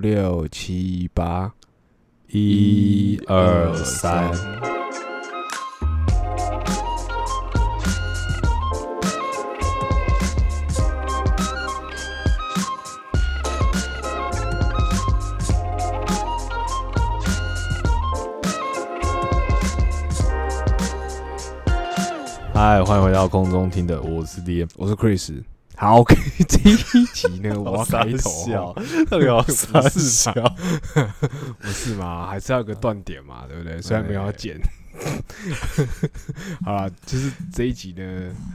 [0.00, 1.52] 六七八，
[2.28, 4.32] 一二三，
[22.54, 25.42] 嗨，欢迎回到空中听的，我是 DM，我是 Chris。
[25.80, 26.04] 好
[26.46, 30.30] 这一集呢， 我要开头笑哦，那个要不傻是笑，
[31.58, 32.26] 不是嘛？
[32.26, 33.80] 还是要有个断点嘛，对不对？
[33.80, 34.60] 虽然没有要剪。
[36.62, 38.02] 好了，就是这一集呢，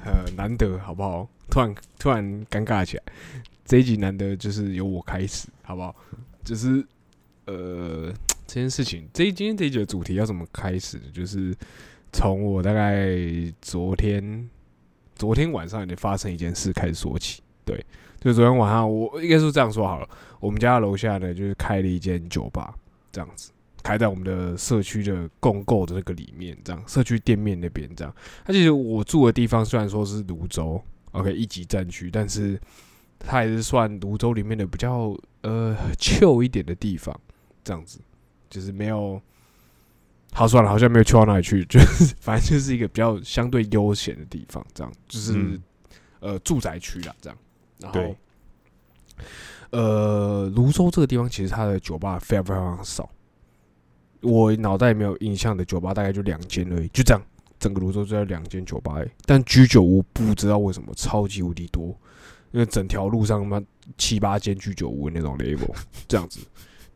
[0.05, 1.27] 呃，难得好不好？
[1.49, 3.03] 突然突然尴尬起来，
[3.65, 5.95] 这一集难得就是由我开始，好不好？
[6.43, 6.85] 就是
[7.45, 8.13] 呃，
[8.45, 11.01] 这件事情，这一今天这一集的主题要怎么开始？
[11.11, 11.55] 就是
[12.13, 13.07] 从我大概
[13.63, 14.47] 昨天
[15.15, 17.41] 昨天晚上也发生一件事开始说起。
[17.63, 17.83] 对，
[18.19, 20.07] 就昨天晚上我应该是这样说好了，
[20.39, 22.75] 我们家楼下呢就是开了一间酒吧，
[23.11, 23.51] 这样子。
[23.81, 28.13] 开在我们的社区的共购的那个里面，这样社区店面那边这样。
[28.43, 30.81] 它其实我住的地方虽然说是泸州
[31.11, 32.59] ，OK 一级战区，但是
[33.19, 37.19] 它还是算泸州里面的比较呃旧一点的地方，
[37.63, 37.99] 这样子
[38.49, 39.21] 就是没有。
[40.35, 45.63] 好算了，好像没有去到哪里去， 就是反正就是一个比较相对悠闲的地方，这样就是、嗯
[46.19, 47.37] 呃住宅区啦，这样。
[47.79, 48.15] 然后
[49.69, 53.09] 呃，泸州这个地方其实它的酒吧非常非常少，
[54.21, 57.21] 我脑袋里面有印象的酒吧大概就两间而已，就这样，
[57.59, 59.09] 整个泸州只有两间酒吧而已。
[59.25, 61.87] 但居酒屋不知道为什么超级无敌多，
[62.51, 63.61] 因为整条路上他妈
[63.97, 65.73] 七八间居酒屋那种 level
[66.07, 66.39] 这样子。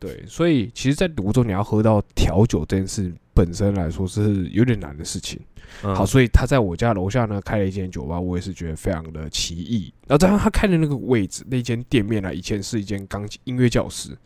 [0.00, 5.38] 对，所以其实，在泸州你要喝到调酒这件事本身来说是有点难的事情。
[5.84, 9.92] 嗯好，所以他在我家楼下呢开了一间酒吧，我也是觉得非常的奇异。
[10.08, 14.16] 然后加上他开的那个位置，那间店面呢，以前是一间钢琴音乐教室，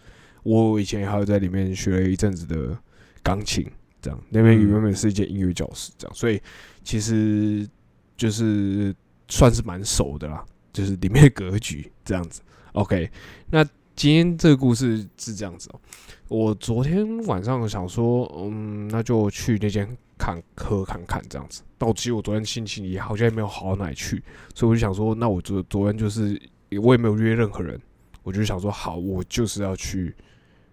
[0.43, 2.79] 我以前还有在里面学了一阵子的
[3.23, 6.41] 钢琴，这样那边嗯原本是一间音乐教室，这样，所以
[6.83, 7.69] 其实
[8.17, 8.95] 就是
[9.29, 12.41] 算是蛮熟的啦，就是里面的格局这样子。
[12.73, 13.11] OK，
[13.51, 13.63] 那
[13.97, 15.81] 今天这个故事是这样子哦、
[16.29, 19.89] 我昨天晚上想说，嗯，那就去那间
[20.19, 21.63] 看喝看看这样子。
[21.79, 24.23] 但我其实我昨天心情也好像也没有好到哪里去，
[24.55, 26.41] 所以我就想说，那我昨昨天就是
[26.83, 27.81] 我也没有约任何人，
[28.23, 30.15] 我就想说，好，我就是要去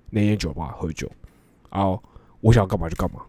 [0.10, 1.10] 那间酒吧喝酒，
[1.70, 2.02] 然后
[2.40, 3.22] 我想干嘛就干嘛，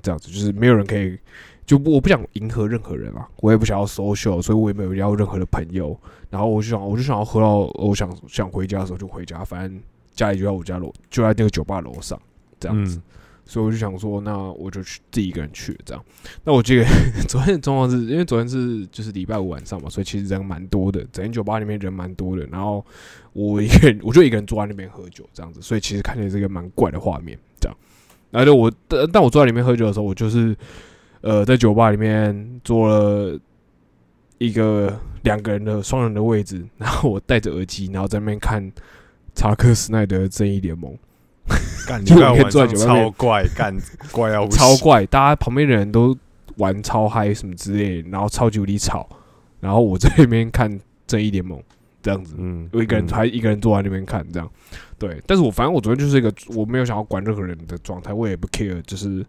[0.00, 1.18] 这样子就是没有人可以，
[1.64, 5.98] 就我不想迎合任何人啊，我也不想要 social，所以我也没有要任何的朋友。
[6.30, 9.80] 然后我就想，我就想要喝到我想想回家的时候就回家，反正
[10.14, 12.20] 家里就在我家楼，就在那个酒吧楼上
[12.58, 12.96] 这样子。
[12.96, 13.02] 嗯
[13.44, 16.02] 所以我就想说，那我就去自己一个人去这样。
[16.44, 16.84] 那我记得
[17.28, 22.46] 昨天的状况是因为昨天是就是礼拜五晚上嘛，所以其实人蛮多的，整间酒吧里面人蛮多的。
[22.46, 22.86] 然后
[23.32, 27.76] 我一个人，我就一个人坐在那边喝酒这样子，所以其实看起来是一个蛮怪的画面这样。
[28.30, 30.56] 然后就我，但但我坐在里面喝酒的时候，我就是
[31.22, 33.38] 呃在酒吧里面坐了
[34.38, 38.70] 一个两个人的双人的位置，然后我戴着耳机，然后在那边看
[39.34, 40.92] 查克·斯奈德《正义联盟》。
[41.88, 43.76] 干， 就你晚上超怪，干
[44.12, 46.16] 怪到不行，超怪，大家旁边的人都
[46.56, 49.08] 玩超嗨什么之类的，然后超级无敌吵，
[49.58, 51.60] 然后我在那边看正义联盟
[52.00, 53.08] 这样子，嗯，我一个人嗯。
[53.08, 54.48] 还一个人坐在那边看这样，
[54.98, 59.26] 对，但是我反正我昨天就是一个我没有想要管任何人的状态，我也不 care，就是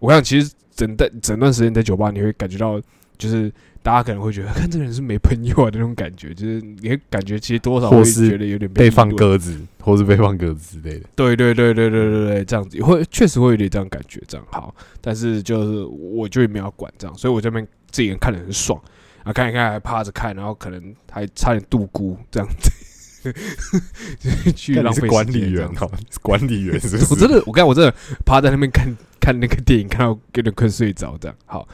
[0.00, 2.80] 我想其实整段整段时间在酒吧你会感觉到
[3.16, 3.52] 就是。
[3.82, 11.06] 大家可能会觉得，看这个人是没朋友啊的那种感觉，就是你会感觉其实多少会觉得有点被放鸽子，或是被放鸽子之类的。
[11.16, 18.78] 对对对对对对对，这样子会确实会有点这样感觉，这样好，但是就是我就也没有管这样，所以我这边自己人看得很爽
[19.24, 22.79] 啊，看一看还趴着看，然后可能还差点度孤这样子，就是
[24.54, 25.50] 去干浪费管理。
[25.50, 25.90] 员哦，
[26.22, 26.96] 管理员是？
[27.10, 27.94] 我真的，我刚我真的
[28.24, 31.36] 趴在那边看看那个电影，看到有点快睡着这样。
[31.46, 31.66] 好，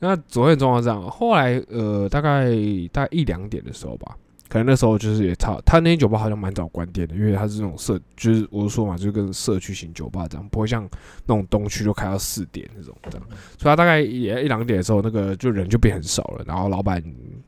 [0.00, 2.50] 那昨天的状况这样，后来呃，大概
[2.92, 4.16] 大概一两点的时候吧，
[4.48, 10.88] 可能那时候就是也差，他那间酒吧好像蛮早关店的，因为它是那种社，就是我就说嘛，就跟社区型酒吧这样，不会像
[11.26, 13.26] 那种东区就开到四点那种这样。
[13.58, 17.02] 所以他大概也一两点的时候，那个就人就变很少了，然后老板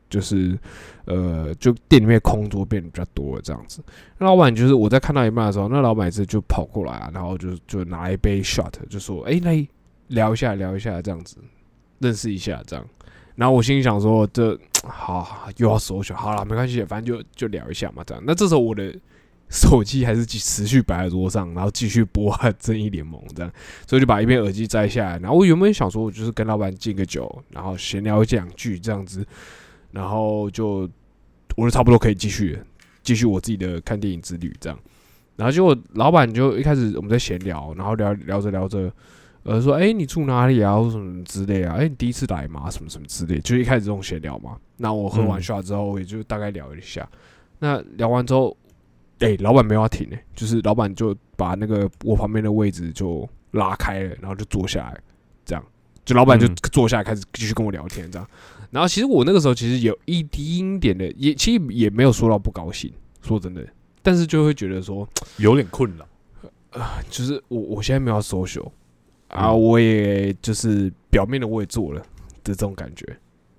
[0.09, 0.57] 就是
[1.05, 3.83] 呃，就店里面空桌变得比较多了这样子。
[4.19, 9.67] 那老板就是我在看到一半的时候，那老板也是就跑过来啊，然后就就拿一杯 shot，就说：“哎、来
[10.07, 11.37] 聊一下，聊一下这样子，
[11.97, 12.85] 认识一下这样。”
[13.41, 14.55] 然后我心里想说：“这
[14.85, 18.95] 好又要搜寻，好了，没关系，反正就就聊一下嘛，这样。”那这时候我的
[19.49, 23.51] 手机还是持续摆在桌上，然后继续播《正义联盟》这样，
[23.87, 25.17] 所以就把一边耳机摘下来。
[25.17, 29.25] 然后我原本想说，我就是跟老板敬个酒，然后闲聊两句这样子，
[29.89, 30.87] 然后就
[31.55, 32.59] 我就差不多可以继续
[33.01, 34.77] 继续我自己的看电影之旅这样。
[35.35, 38.93] 然后结果老板就一开始我们在闲聊，然后聊聊着聊着，
[39.43, 42.69] 呃，说，哎、你住哪里啊，或什么之类啊，哎、你第一次来吗？
[42.69, 44.55] 什么什么之类，就一开始这种闲聊嘛。
[44.77, 47.07] 那我喝完嗯 shot 之后，也就大概聊一下。
[47.59, 48.55] 那聊完之后，
[49.19, 54.99] 哎、老板没有要停诶、就是老板就把那个我旁边的位置就拉开了，然后就坐下来，
[55.43, 55.65] 这样，
[56.05, 58.27] 就老板就嗯坐下来开始继续跟我聊天，这样。
[58.69, 63.65] 然后其实我那个时候其实有一丁点的，也其实也没有说到不高兴，说真的，
[64.03, 65.07] 但是就会觉得说，
[65.37, 66.05] 有点困扰。
[67.09, 68.71] 就是我我现在没有要 social
[69.31, 71.99] 啊，嗯我也就是表面的我也做了
[72.43, 73.05] 的这种感觉，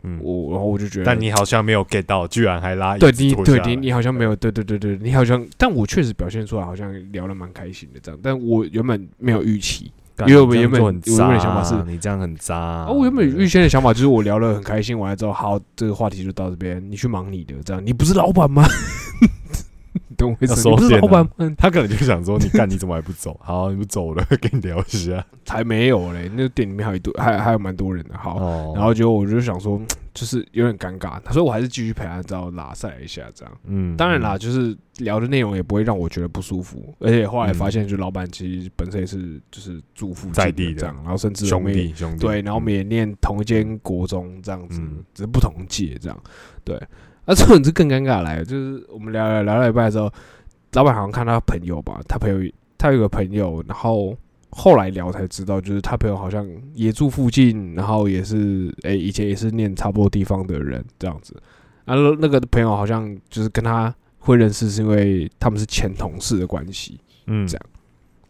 [0.03, 9.91] 嗯，我然后我就觉得，但你好像没有 get 到，居然还拉椅对你对你你好像没有，对对对对，你好像，但我确实表现出来好像聊得蛮开心的这样，但我原本没有预期，
[10.27, 18.65] 因为我原本我原本的想法是你这样很渣啊，我原本预先的想法就是我聊得很开心，完了之后，好，这个话题就到这边，你去忙你的，这样，你不是老板吗？
[20.31, 20.69] 你懂我意要思？
[20.69, 21.55] 你不是收敛啊老板吗？
[21.59, 23.39] 他可能就想说，你干你怎么还不走？
[23.43, 25.25] 好，你不走了， 跟你聊一下。
[25.45, 29.81] 才没有嘞，那店里面还有一堆，还还有蛮多人的，好，哦然后结果我就想说，
[30.15, 33.55] 就是有点尴尬，所以我还是继续陪他，这样拉赛一下，这样。
[33.65, 46.19] 嗯当然啦，，就是聊的内容也不会让我觉得不舒服，而且后来发现，就老板其实本身也是就是住附近在地的这样，然后甚至兄弟兄弟，对，然后我们嗯也念同一间国中这样子，嗯只是不同届这样。
[46.65, 46.81] 对，
[47.25, 50.13] 那这种就更尴尬来了，就是我们聊聊聊到一半的时候，
[50.73, 54.17] 老板好像看他朋友吧，他朋友他有个朋友，然后
[54.51, 61.41] 后来聊才知道，就是他朋友好像也住附近，然后也是诶、以前也是念差不多地方的人这样子。
[61.85, 67.67] 然后那个朋友好像就是跟他会认识，是因为他们是前同事的关系，嗯这样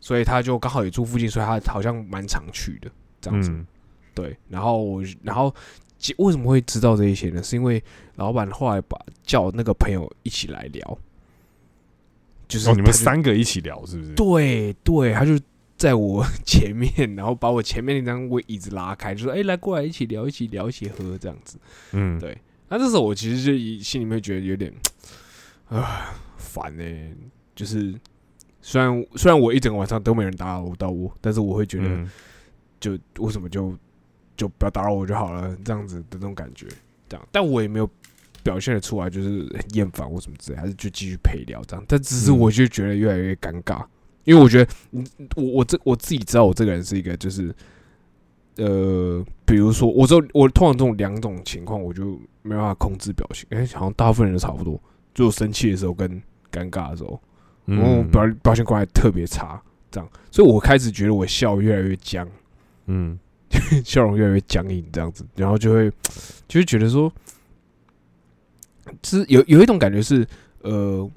[0.01, 2.91] 所以他就刚好也住附近，所以他好像蛮常去的
[3.21, 3.51] 这样子。
[3.51, 3.67] 嗯
[4.15, 5.55] 对，然后我，然后
[5.92, 7.43] 其为什么会知道这一些呢？
[7.43, 7.83] 是因为
[8.17, 10.99] 老板后来把叫那个朋友一起来聊，
[12.49, 14.13] 就是哦，你们三个一起聊是不是？
[14.15, 15.39] 对对，他就
[15.77, 21.59] 在我前面，然后把我前面那张位椅子拉开，就说：“哎、来过来一起聊，一起聊，一起喝这样子。
[21.93, 22.37] 嗯，对
[22.69, 24.73] 那这时候我其实就一心里面觉得有点
[25.69, 26.85] 啊烦呢、
[27.55, 27.95] 就是
[28.61, 31.85] 虽然虽然我一整个晚上都没人打扰到我，但是我会觉得。
[31.87, 32.11] 嗯
[32.83, 33.73] 就为什么就
[34.37, 36.67] 就不要打扰我就好了，这样子的那种感觉，
[37.09, 37.89] 这样，但我也没有
[38.43, 43.85] 表现的出来，就是很厌烦或什么之类，还是就继续陪聊这样，但只是嗯我就觉得越来越尴尬，
[44.25, 45.07] 因为我觉得，嗯，
[45.37, 47.55] 我我这我自己知道我这个人是一个就是，
[48.57, 54.81] 呃，比如说我知道我通常这种两种情况，我就没办法控制表情，哎、好像大部分人都差不多，
[55.15, 56.11] 就生气的时候跟
[56.51, 57.21] 尴尬的时候，
[57.67, 57.79] 嗯。
[57.79, 62.29] 我表表现关系特别差，这样，所以我开始觉得我笑越来越僵。
[62.87, 63.19] 嗯
[63.85, 65.91] 笑容越来越僵硬，这样子，然后就会
[66.49, 67.13] 就会觉得说，
[69.03, 70.27] 就是有有一种感觉是，
[70.63, 71.11] 呃，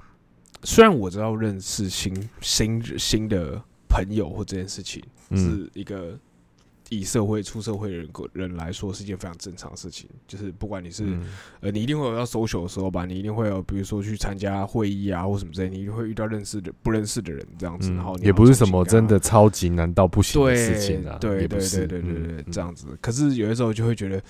[0.62, 5.38] 虽然我知道认识新新新的朋友或这件事情嗯。
[5.38, 6.18] 是一个
[6.90, 11.24] 以社会出社会的人人来说是一件非常正常的事情，就是不管你是、嗯
[11.60, 22.86] 呃，你一定会有要 social 的时候吧，你一定会有，比如说去参加会议啊或什么之类，你一定会遇到认识的不认识的人这样子，然后也不是什么真的超级难到不行的事情啊，对对对对对这样子。
[23.00, 24.22] 可是有的时候就会觉得，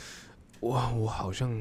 [0.60, 1.54] 哇，我好像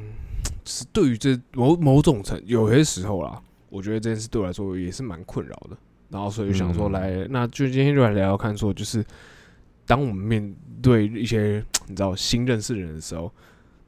[0.64, 5.78] 是对于这某某种程，有些时候啦，我觉得这件事对我来说也是蛮困扰的。
[6.10, 9.04] 然后所以想说嗯来，那就今天就来聊聊看，说就是
[9.86, 13.32] 当我们面对一些你知道新认识的人的时候，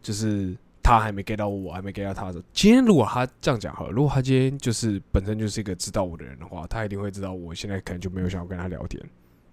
[0.01, 9.03] 就是他还没 get 到我，我还没 get 到他的时候，今天如果他这样讲好了，如果他今天就是本身就是一个知道我的人的话，他一定会知道我现在可能就没有想要跟他聊天。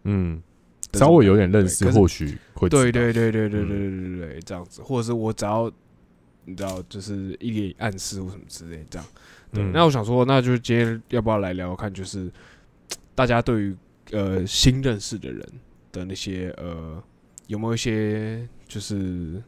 [0.04, 0.42] 嗯，
[0.92, 5.70] 稍微有点认识，或许会对对对对对对嗯对对这样子，或者是我只要
[6.44, 9.06] 你知道，就是一点暗示或什么之类，这样。
[9.52, 12.30] 对，嗯那我想说，那就今天要不要来聊聊看，就是
[13.14, 13.76] 大家对于
[14.12, 15.46] 呃新认识的人
[15.90, 17.02] 的那些呃
[17.46, 19.42] 有没有一些就是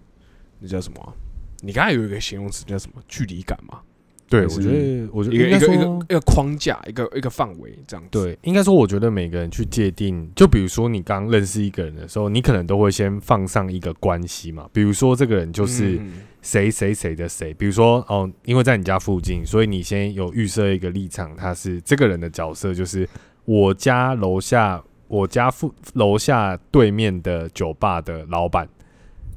[0.60, 1.12] 那叫什么啊、
[1.60, 3.02] 你刚才有一个形容词叫什么？
[3.08, 3.80] 距离感嘛？
[4.28, 8.10] 对，我觉得我觉得一个一个一个框架，一个一个范围这样子。
[8.10, 23.08] 对，应该说，我觉得每个人去界定，就比如说你刚认识一个人的时候，你可能都会先放上一个关系嘛，比如说这个人就是嗯谁谁谁的谁，比如说哦，因为在你家附近，所以你先有预设一个立场，他是这个人的角色就是
[23.44, 28.68] 我家楼下，我家附楼下对面的酒吧的老板。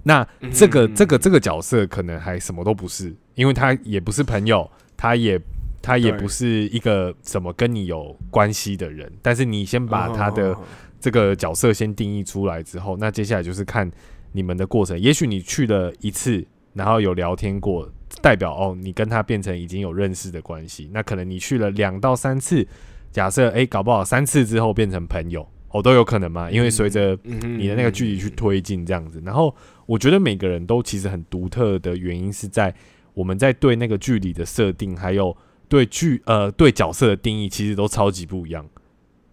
[0.03, 5.39] 那这个嗯这个这个角色可能还什么都不是，因为他也不是朋友，他也
[5.81, 9.11] 他也不是一个什么跟你有关系的人。
[9.21, 10.55] 但是你先把他的
[10.99, 13.89] 这个角色先定义出来之后，那接下来就是看
[14.31, 14.97] 你们的过程。
[14.97, 17.87] 也许你去了一次，然后有聊天过，
[18.21, 20.89] 代表哦，你跟他变成已经有认识的关系。
[20.93, 22.65] 那可能你去了两到三次，
[23.11, 29.21] 假设哎、搞不好三次之后变成朋友，哦，都有可能嘛，因为随着你的那个距离去推进这样子。
[29.23, 32.73] 然后我觉得每个人都其实很独特的原因是在
[33.13, 35.35] 我们在对那个距离的设定，还有
[35.67, 38.65] 对剧呃对角色的定义，其实都超级不一样。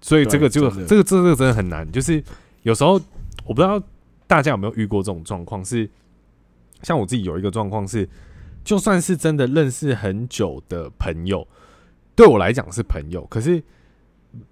[0.01, 2.23] 所以这个就这个这个真的很难，就是
[2.63, 3.01] 有时候
[3.45, 3.83] 我不知道
[4.27, 5.89] 大家有没有遇过这种状况，是
[6.83, 8.09] 像我自己有一个状况是，
[8.63, 11.49] 就算是真的认识很久的朋友，
[12.15, 13.63] 对我来讲是朋友，可是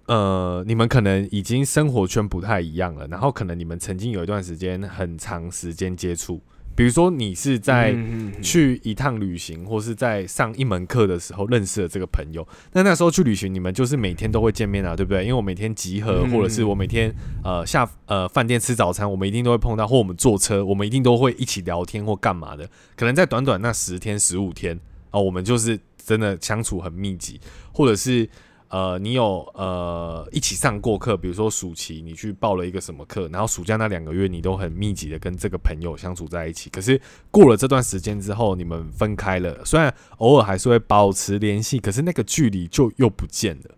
[0.07, 6.41] 呃，你们可能已经生活圈不太一样了，然后可能你们曾经有一段时间很长时间接触，
[6.75, 7.95] 比如说你是在
[8.41, 12.47] 去一趟旅行，或是在上一门课的时候认识了这个朋友。
[12.73, 15.21] 那那时候去旅行，你们就是每天都会见面啊，对不对？
[15.23, 17.13] 因为我每天集合，嗯或者是我每天
[17.43, 22.67] 呃下呃饭店吃早餐，我们一定都会碰到，或我们坐车，我们一定都会一起聊天或干嘛的。
[22.95, 24.79] 可能在短短那十天、十五天
[25.11, 27.39] 啊、我们就是真的相处很密集，
[27.71, 28.27] 或者是。
[28.69, 36.69] 呃，你有呃一起上过课，比如说暑期你去报了一个什么课，然后暑假那两个月你都很密集的跟这个朋友相处在一起。
[36.69, 36.99] 可是
[37.31, 43.75] 过了这段时间之后，你们分开了，虽然偶尔还是会保持联系，可是那个距离就又不见了。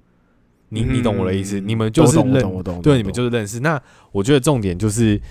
[0.70, 1.60] 你你懂我的意思？
[1.60, 3.60] 嗯你们就是认懂我懂，对，你们就是认识。
[3.62, 5.22] 那我觉得重点就是，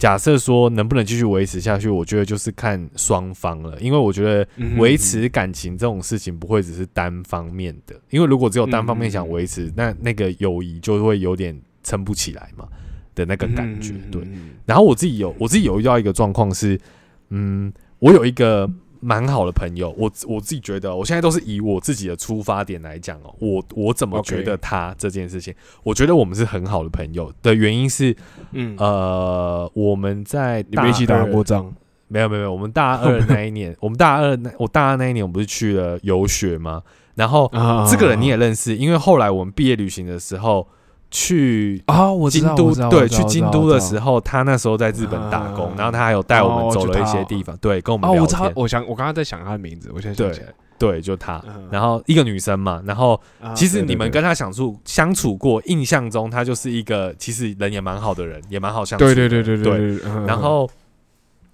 [0.00, 11.54] 假设说能不能继续维持下去，我觉得就是看双方了，因为我觉得维持感情这种事情不会只是单方面的，因为如果只有单方面想嗯维持，那那个友谊就会有点
[11.84, 12.66] 撑不起来嘛
[13.14, 13.92] 的那个感觉。
[14.10, 16.80] 对，嗯然后我自己有我自己有遇到一个状况是，
[17.28, 18.66] 嗯，我有一个
[19.00, 28.14] 蛮好的朋友，我我自己觉得，我现在都是以我自己的出发点来讲哦，我我怎么觉得他这件事情我觉得我们是很好的朋友的原因是，
[28.52, 31.72] 嗯，呃，我们在你们一起打二过仗？
[32.08, 36.82] 没有没有没有，我们大二那一年， 我们大二那我大二那一年，我们不是去了游学吗？
[37.14, 40.66] 然后啊这个人你也认识，因为后来我们毕业旅行的时候
[41.10, 50.52] 去啊，我知京都对，去京都的时，候，他那时候在日本打工，啊然后他还有带我们哦走了一些地方，对，跟我们聊天，，我想我刚刚在想他的名字，我现在想对起来。
[50.78, 51.42] 对，就他。
[51.46, 59.14] 嗯然后一个女生嘛，然后啊其实你们跟他相处相处过，印象中他就是一个其实人也蛮好的人，也蛮好相处的。
[59.14, 60.66] 对对对对对然后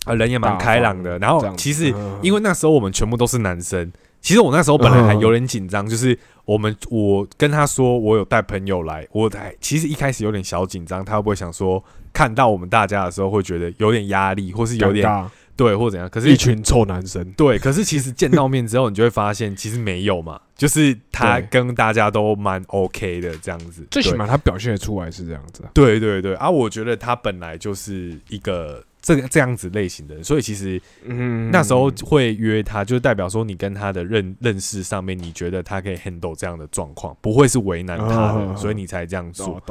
[0.04, 3.90] 啊人也蛮开朗的，然后其实嗯因为那时候我们全部都是男生，
[4.26, 11.80] 其实我那时候本来还有点紧张，就是我们我跟他说我有带朋友来，我还其实一开始有点小紧张，他会不会想说
[12.12, 15.08] 看到我们大家的时候会觉得有点压力，或是有点
[15.54, 16.08] 对或怎样？
[16.10, 25.70] 可是一群臭男生，对，可是其实见到面之后，你就会发现其实没有嘛，就是他跟大家都蛮 OK 的这样子，最起码他表现的出来是这样子啊。
[25.72, 39.62] 对对对，啊，我觉得他本来就是一个这个这样子类型的人，所以其实嗯那时候会约他，就代表说你跟他的认认识上面，你觉得他可以 handle 这样的状况，不会是为难他的，嗯所以你才这样做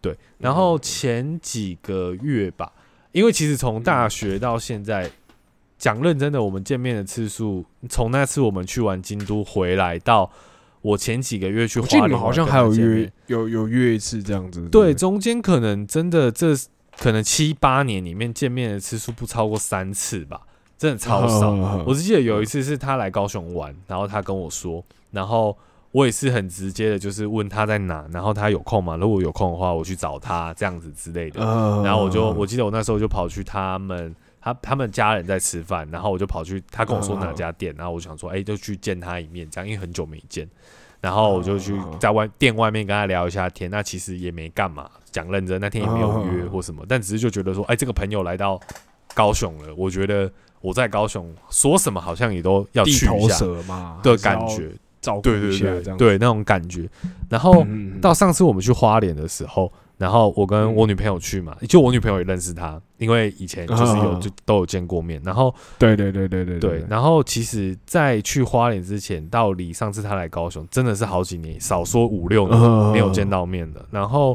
[0.00, 2.72] 对，然后前几个月吧，
[3.12, 5.08] 因为其实从大学到现在，
[5.78, 10.28] 讲认真的，我们见面的次数，从那次我们去完京都回来到
[10.82, 14.68] 我前几个月去我记得花莲，你们好像还有约有有约一次这样子。
[14.68, 16.56] 对，中间可能真的这
[17.00, 20.42] 可能七八年里面见面的次数不超过三次吧，
[20.76, 21.52] 真的超少。
[21.52, 25.56] 嗯我只记得有一次是他来高雄玩，然后他跟我说，然后
[25.92, 28.96] 我也是很直接的，就是问他在哪，然后他有空吗？
[28.96, 31.40] 如果有空的话，我去找他这样子之类的。
[31.42, 40.46] 嗯然后我就我记得我那时候就跑去他们他他们家人在吃饭，然后我就跑去他跟我说哪家店，然后我想说，哎、就去见他一面，这样因为很久没见。
[41.00, 48.60] 然后我就去嗯在外店外面跟他聊一下天，那其实也没干嘛，讲认真，那天也没有约嗯或什么，但只是就觉得说，哎，这个朋友来到
[49.14, 50.30] 高雄了，我觉得
[50.60, 53.38] 我在高雄说什么好像也都要去一下
[54.02, 55.96] 的感，觉，照顾对对对一下这样。
[55.96, 56.88] 对那种感觉。
[57.28, 57.66] 然后
[58.02, 65.20] 到上次我们去花莲的时候，然后我跟我女朋友去嘛，就我女朋友也认识他，因为以前就是有啊就都有见过面。
[65.22, 73.84] 然后对对对对对对，然后其实，在去花莲之前，到离上次他来高雄，真的是好几年，少说五六年嗯没有见到面了。
[73.90, 74.34] 然后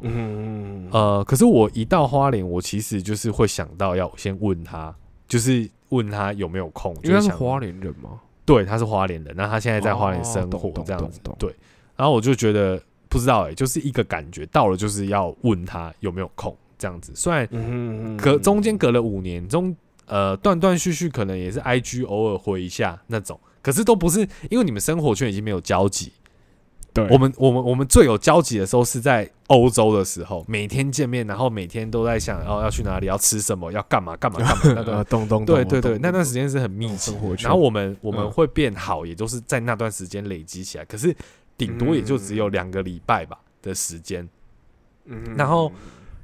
[0.92, 4.94] 呃，可是我一到花莲，我其实就是会想到要先问他，
[5.28, 8.12] 就是问他有没有空，因为他就是花莲人嘛，
[8.46, 11.52] 对，他是花莲人，那他现在在花莲生活这样子对。
[11.98, 12.80] 然后我就觉得
[13.16, 17.14] 不知道哎、就是一个感觉，到了就是要问他有没有空这样子。
[17.16, 19.74] 虽然嗯隔中间隔了五年，中
[20.06, 26.12] 呃断断续续，可能也是 IG 偶尔回一下那种，可是都不是因为你们生活圈已经没有交集。
[26.94, 40.86] 对，我们我们我们最有交集的时候是在欧洲的时候，每天见面，然后每天都在想，哦要去哪里，要吃什么，要干嘛干嘛干嘛 那段呃咚咚对对对，那段段时间是很密集然后我们我们嗯会变好，也都是在那段时间累积起来。
[40.86, 41.14] 可是
[41.58, 44.28] 顶多也就只有两个礼拜吧的时间。
[45.06, 45.72] 嗯然后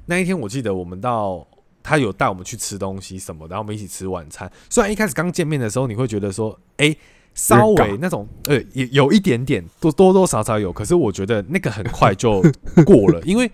[0.06, 1.46] 那一天我记得我们到
[1.82, 4.50] 他有带我们去吃东西什么的，然后我们一起吃晚餐。
[4.68, 6.94] 虽然一开始刚见面的时候，你会觉得说，哎、
[7.34, 10.72] 稍微那种，呃，有有一点点，多多多少少有。
[10.72, 12.42] 可是我觉得那个很快就
[12.84, 13.50] 过了， 因为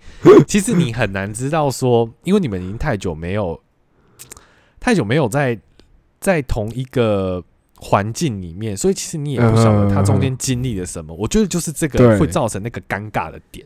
[0.47, 3.61] 其实你很难知道说，因为你们已经太久没有
[4.79, 5.59] 太久没有在
[6.19, 7.43] 在同一个
[7.81, 11.15] 环境里面，所以其实你也不晓得他中间经历了什么。
[11.17, 13.65] 我觉得就是这个会造成那个尴尬的点。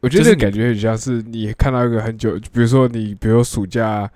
[0.00, 4.10] 我觉就是你得感觉很像是你看到一个很久，比如说你，比如暑假，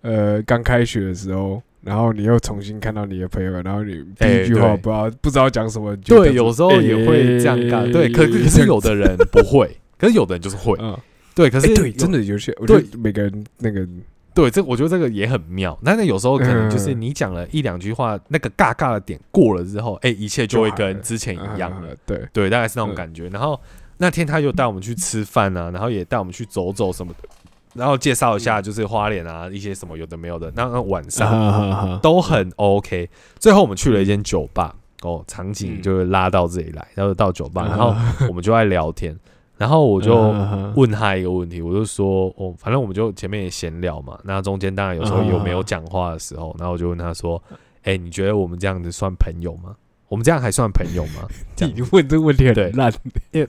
[0.00, 7.86] 呃，刚开学的时候，然后你又重新看到你的朋友，然后你第哎一句话不知道不知道讲什么，就对，有时候也会这样尬。
[7.86, 10.76] 哎对，可可是有的人不会，可是有的人就是会。
[10.80, 10.98] 嗯，
[11.34, 13.86] 对，可是可对，真的有些，我觉得每个人那个
[14.34, 15.76] 对，这我觉得这个也很妙。
[15.84, 21.88] 但是有时候可能就是嗯你讲了一两句话，那个尬尬的点过了之后，哎，一切就会跟之前一样了。
[21.92, 23.28] 嗯对，对，大概是那种嗯感觉。
[23.28, 23.60] 然后
[23.98, 27.28] 那天他就带我们去吃饭啊，然后也带我们去走走什么的，
[27.74, 30.50] 然后介绍一嗯下就是花莲啊一些什么有的没有的。
[30.54, 33.10] 那那晚上都很 OK。
[33.38, 39.18] 最后我们去了一间酒吧，哦，场景嗯就拉到这里来，然后到酒吧，然后啊我们就在聊天，
[39.60, 47.40] 然后我就嗯问他一个问题，我就说，哦，反正我们就前面也闲聊嘛，那中间当然有时候有没有讲话的时候，然后我就问他说，
[47.84, 49.76] 哎、你觉得我们这样子算朋友吗？
[50.08, 51.28] 我们这样还算朋友吗？
[51.60, 52.90] 你问这个问题很烂，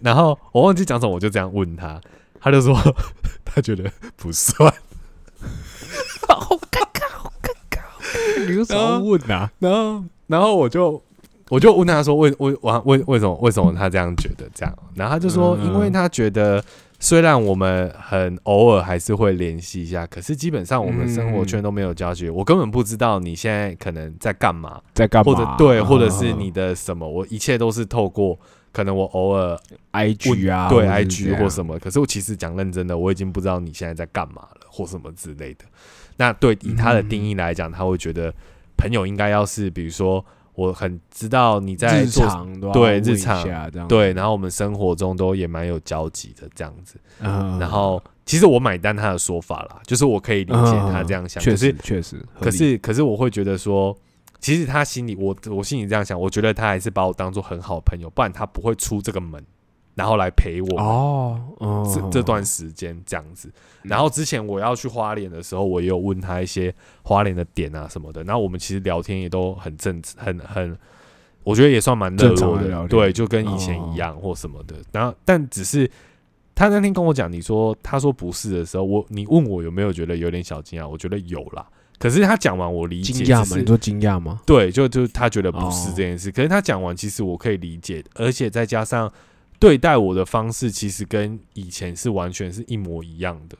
[0.01, 2.01] 然后我忘记讲什么，我就这样问他，
[2.41, 2.77] 他就说
[3.45, 4.69] 他觉得不算，
[6.27, 9.49] 好尴尬，好尴尬，你为什么要问啊？
[9.59, 11.01] 然后然后我就
[11.51, 14.73] 我就问他说，为为为为为什么为什么他这样觉得这样？
[14.95, 16.63] 然后他就说，嗯因为他觉得。
[17.03, 25.33] 虽然我们很偶尔还是会联系一下，可是基本上我们生活圈都没有交集，我根本不知道你现在可能在干嘛，在干嘛？
[25.33, 28.37] 或者对，啊或者是你的什么，我一切都是透过
[28.71, 29.59] 可能我偶尔
[29.93, 35.65] IG 啊，对 IG 或什么，可是我其实讲认真的，我已经不知道你现在在干嘛了，或什么之类的。
[36.17, 38.31] 那对以他的定义来讲，他会觉得
[38.77, 40.23] 朋友应该要是，比如说
[40.61, 43.43] 我很知道你在日做常对日常
[43.87, 46.99] 对，然后我们生活中都也蛮有交集的这样子。
[47.19, 53.95] 嗯，然后其实我买单他的说法啦，就是我可以理解他这样想，确可是实确实，可是可是我会觉得说，
[54.39, 59.43] 其实他心里我我心里这样想，我觉得他还是把我当做很好的朋友，不然他不会出这个门，
[59.95, 63.47] 然后来陪我哦，哦这这段时间这样子。
[63.47, 70.77] 嗯然后之前我要去花莲的时候，我也有问他一些花莲的点啊什么的，然后我们其实聊天也都很正很很。
[71.43, 74.75] 我觉得也算蛮热正常络的，对，就跟以前一样或什么的。
[74.91, 75.89] 然后，但只是
[76.53, 80.87] 他那天跟我讲，你说他说不是的时候，我你问我有没有觉得有点小惊讶？
[80.87, 81.67] 我觉得有啦。
[81.97, 83.45] 可是他讲完，我理解惊讶吗？
[83.45, 84.39] 只是你说惊讶吗？
[84.45, 89.11] 对，就就他觉得不是哦这件事，可是他讲完，其实我可以理解，而且再加上
[89.61, 93.55] 对待我的方式，其实跟以前是完全是一模一样的，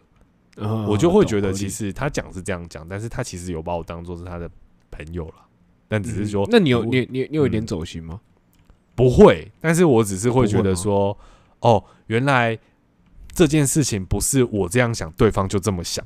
[0.58, 4.50] 嗯我就会觉得，其实他讲是这样讲，但是他其实有把我当做是他的
[4.90, 5.36] 朋友了，
[5.88, 7.68] 但只是说，嗯那你有你你你有一点嗯。
[7.68, 8.20] 走心吗？
[8.96, 11.16] 不会，但是我只是会觉得说，
[11.60, 12.58] 哦，原来
[13.32, 16.04] 这件事情不是我这样想，对方就这么想，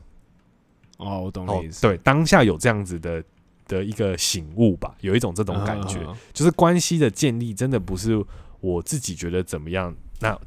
[0.98, 3.24] 哦，我懂哦你意，思，对，当下有这样子的
[3.68, 6.00] 的一个醒悟吧，有一种这种感觉。
[6.06, 8.24] 嗯，就是关系的建立，真的不是
[8.60, 10.38] 我自己觉得怎么样，那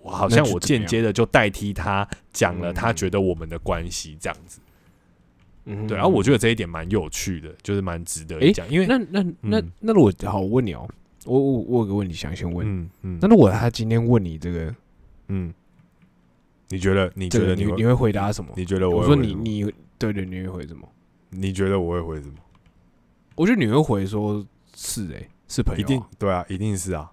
[0.00, 2.74] 我好像我间接的就代替他讲了嗯。
[2.74, 4.60] 他觉得我们的关系这样子。
[5.64, 5.86] 嗯。
[5.86, 9.72] 对，然后我觉得这一点蛮有趣的，就是蛮值得讲，因为那那那嗯。
[9.80, 10.88] 那如果好，我问你哦，
[11.24, 13.18] 我我我有个问题想先问，嗯嗯。
[13.20, 14.74] 那如果他今天问你这个
[15.28, 15.52] 嗯，
[16.68, 18.52] 你觉得你觉得你你你会回答什么？
[18.56, 20.88] 你觉得我我说你你对对，你会回什么？
[21.30, 22.34] 你觉得我会回什么？
[23.34, 24.44] 我觉得你会回说
[24.74, 27.10] 是哎，是朋友啊，一定对啊，一定是啊，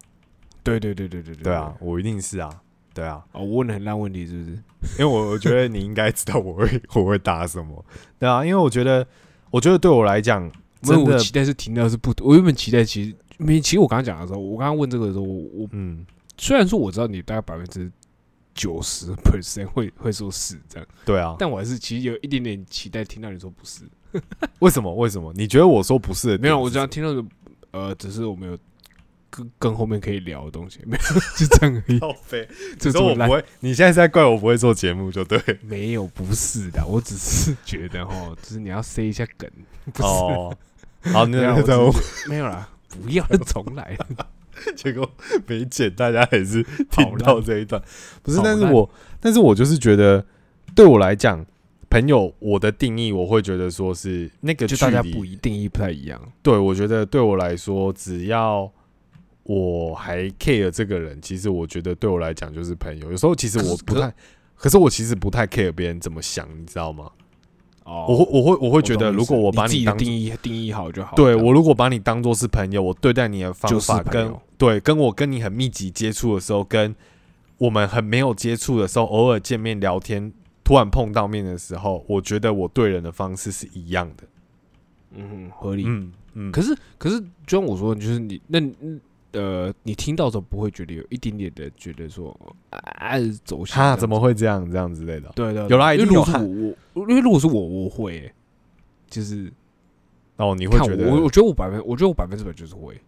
[0.65, 2.49] 对对对对对对对啊，，我一定是啊，
[2.93, 4.51] 对啊，哦，我问的很烂问题是不是？
[4.99, 7.86] 因为我我觉得你应该知道我会我会答什么，
[8.19, 9.06] 对啊，因为我觉得
[9.51, 10.51] 我觉得对我来讲，
[10.82, 16.06] 真的我期待是听到是不，我原本期待其实没，其实我刚刚讲的时候，我刚刚问这个的时候，我我嗯，
[16.38, 17.91] 虽然说我知道你大概百分之
[18.54, 23.84] 九十 percent 会会说是这样，对啊，但我还是其实有一点点期待听到你说不是。
[24.60, 24.93] 为什么？
[24.95, 25.34] 为什么？
[25.36, 26.56] 你觉得我说不是的点是什么？
[26.56, 27.28] 没有，我只要听到的，
[27.71, 28.58] 呃，只是我没有
[29.36, 32.00] 更更后面可以聊的东西， 没有，就这样而已。
[32.00, 32.48] 靠背。
[32.80, 35.39] 就这么烂，你说我不会，你现在是在怪我不会做节目就对。
[35.62, 39.50] 没有，不是的，我只是觉得哈，就是你要塞一下梗，
[39.93, 40.58] 不是，哦，
[41.12, 43.98] 好，没有，那我再我只是 没有啦，不要 重来。
[44.76, 45.10] 结果
[45.48, 47.82] 没剪，大家还是好听到烂这一段。
[48.24, 50.26] 不是，好但是我，但是我就是觉得，
[50.74, 51.45] 对我来讲，
[51.89, 56.19] 朋友我的定义，我会觉得说是那个距就大家离不一定义不太一样。
[56.41, 58.71] 对，我觉得对我来说，只要
[59.45, 63.12] 我还 care 这个人，其实我觉得对我来讲就是朋友。
[63.12, 64.13] 有时候其实我不太，
[64.55, 67.12] 可是我其实不太 care 别人怎么想，你知道吗？
[67.84, 71.15] 哦我会我会我会觉得，如果我把你自己的当定义定义好就好。
[71.15, 76.95] 对我如果把你当做是朋友，我对待你的方就是法跟对跟我跟你很密集接触的时候，跟
[77.60, 84.23] 我们很没有接触的时候，偶尔见面聊天，突然碰到面的时候，我觉得我对人的方式是一样的。
[85.12, 85.84] 嗯，合理。
[85.86, 88.99] 嗯嗯，可是可是，就像我说的，就是你那嗯
[89.36, 92.36] 呃，你听到的时候不会觉得有一点点的觉得说
[92.71, 95.30] 啊走心这样哈子，怎么会这样这样之类的？
[95.36, 98.34] 对对，有啦因为如果我我，因为如果是我，我会欸
[99.08, 99.52] 就是
[100.38, 103.00] 哦，你会觉得我，我觉得我百分，我觉得我百分之百就是会。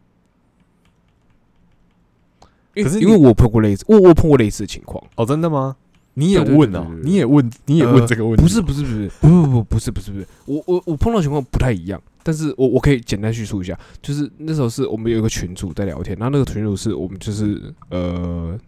[2.76, 5.76] 可是因为我碰过类似，我我碰过类似的情况，哦，真的吗？
[6.18, 8.42] 你也问哦对对，对你也问，你也问呃这个问题？
[8.42, 18.60] 不是不是不是不不不不是不是不是，我我我碰到情况不太一样，但是我我可以简单叙述一下，就是那时候是我们有一个群主在聊天，然后那个群主是我们就是呃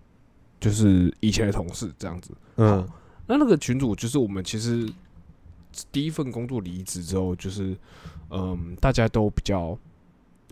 [0.60, 2.88] 就是以前的同事这样子，嗯。
[3.32, 4.90] 那那个群主就是我们其实
[5.92, 7.78] 第一份工作离职之后，就是
[8.32, 9.78] 嗯大家都比较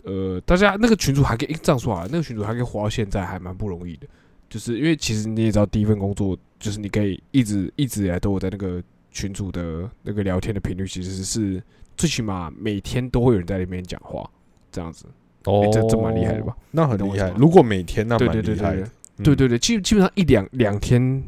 [0.04, 4.06] 呃大家那个群主还可以诶这样说啊，那个群主还可以活到现在还蛮不容易的，
[4.48, 11.62] 就是因为其实你也知道第一份工作就是你可以一直一直以来都有在那个群主的那个聊天的频率，其实是
[11.96, 14.28] 最起码每天都会有人在那边讲话
[14.72, 15.06] 这样子。
[15.44, 16.56] 哦这这蛮厉害的吧？
[16.70, 17.18] 那很厉。
[17.18, 18.82] 害如果每天那对蛮厉害的。
[18.82, 21.20] 嗯对对对，基基本上一两两天，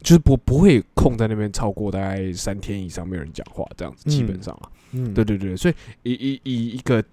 [0.00, 7.04] 就是不不会空在那边超过大概三天以上没有人讲话这样子，基本嗯上啊，嗯对对对，所以以以以一个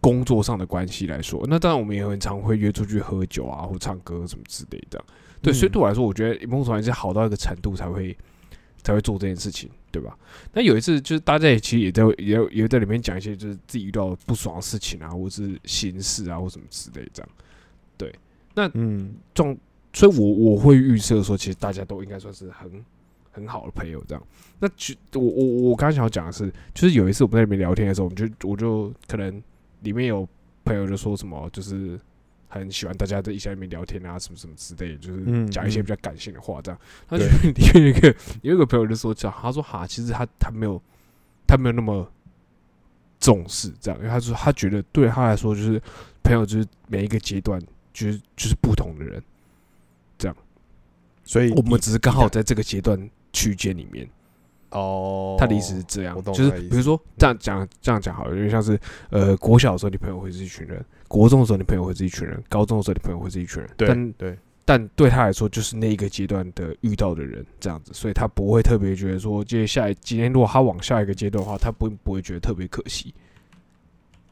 [0.00, 5.02] 工作上的关系来说，那当然我们也很常会约出去喝酒啊，或唱歌什么之类的。
[5.42, 8.16] 对，所以嗯对我来说，我觉得某种程度上是好到一个程度才会
[8.82, 10.16] 才会做这件事情，对吧？
[10.52, 17.28] 那有一次就是大家也其实也在也有也有在里面讲一些就是自己遇到不爽的事情啊，或是心事啊，或什么之类这样。
[17.96, 18.14] 对，
[18.54, 19.56] 那嗯状，
[19.92, 22.84] 所以我我会预设说，其实大家都应该算是很
[23.30, 24.22] 很好的朋友这样。
[24.58, 29.42] 那其我我我刚刚想要讲的是，就是有一次我们在里面聊天的时候，我们就我就可能
[29.80, 30.28] 里面有
[30.64, 31.98] 朋友就说什么，就是
[32.48, 36.80] 很喜欢大家在一下里面聊天啊，什么什么之类的，就是嗯讲一些嗯比较感性的话这样。
[37.08, 40.80] 他就里面有一个有一个朋友就说讲，他说哈，其实他他没有
[41.46, 42.10] 他没有那么
[43.18, 45.80] 重视这样，因为他说他觉得对他来说就是
[46.22, 47.60] 朋友就是每一个阶段
[47.92, 49.22] 就是就是不同的人
[50.18, 50.36] 这样。
[51.24, 54.08] 所以我们只是刚好在这个阶段区间里面，
[54.70, 58.78] 哦，他的意思是这样就是比如说这样讲这样讲好了，因为像是
[59.10, 73.14] 呃国小的时候你朋友会是一群人，国中的时候你朋友会是一群人，高中的时候你朋友会是一群人，对但对，但对他来说就是那一个阶段的遇到的人这样子，所以他不会特别觉得说接下来今天如果他往下一个阶段的话，他不不会觉得特别可惜。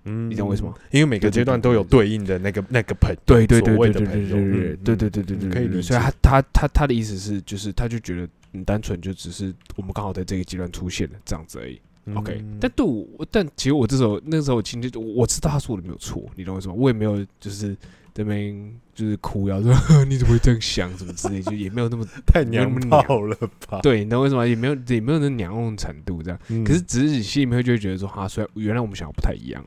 [0.04, 0.74] 嗯你懂我意思吗？
[0.90, 11.80] 因为每个阶段都有对应的那个那个朋友，对对对对对对对对嗯对对对对可以理解所以他他他他的意思是，就是他就觉得你单纯就只是我们刚好在这个阶段出现了这样子而已。
[12.14, 16.74] OK，嗯但对我，但其实我这时候那时候其实我知道他说的没有错，你懂我意思吗？
[16.76, 17.74] 我也没有就是
[18.12, 18.54] 这边
[18.94, 19.72] 就是哭呀，说
[20.04, 23.34] 你怎么会这样想什么之类，就也没有那么 太娘炮了
[23.66, 23.80] 吧？
[23.82, 24.46] 对，你懂我意思吗？
[24.46, 26.38] 也没有也没有那娘那种程度这样。
[26.48, 29.64] 嗯，可是只是你心里面就会觉得说，哈，虽然原来我们想的不太一样，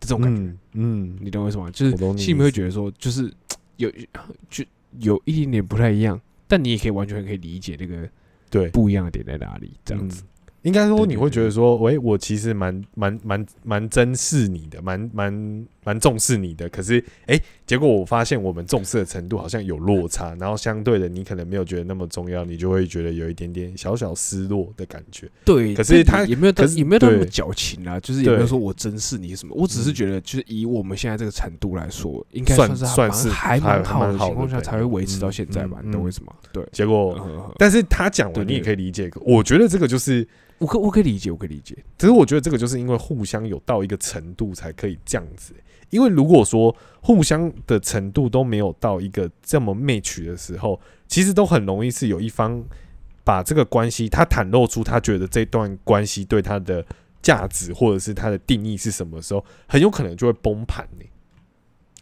[0.00, 1.70] 这种感觉，嗯嗯，你懂我意思吗？
[1.70, 3.32] 就是心里面会觉得说，就是
[3.76, 3.90] 有
[4.48, 4.64] 就
[5.00, 8.08] 有一点点不太一样，但你也可以完全可以理解那个
[8.50, 10.22] 对，不一样的点在哪里，这样子。
[10.22, 10.28] 嗯。
[10.62, 16.68] 应该说你会觉得说，喂，我其实蛮蛮蛮蛮珍视你的，蛮蛮蛮重视你的。
[16.68, 25.26] 可是，哎、结果我发现我们重视的程度好像有落差，然后相对的，你可能没有觉得那么重要，你就会觉得有一点点小小失落的感觉。
[25.46, 35.78] 对，可是他但也没有可是也没有到那么对矫情啊，就是也没有对说我珍视你什么，我只是嗯觉得就是以我们现在这个程度来说，应该算是算是还还蛮好的情况下才会维持到嗯现在吧？
[35.82, 36.34] 嗯你懂我嗯意思吗？
[36.52, 39.10] 对，结果，但是他讲完，你也可以理解。
[39.22, 40.26] 我觉得这个就是，
[40.58, 41.76] 我可我可以理解，我可以理解。
[41.96, 45.54] 只是我觉得这个就是因为互相有到一个程度才可以这样子。
[45.90, 52.62] 因为如果说互相的程度都没有到一个这么 match 的时候，其实都很容易是有一方
[53.24, 56.84] 把这个关系，他袒露出他觉得这段关系对他的
[57.22, 61.04] 价值或者是他的定义是什么时候，很有可能就会崩盘呢、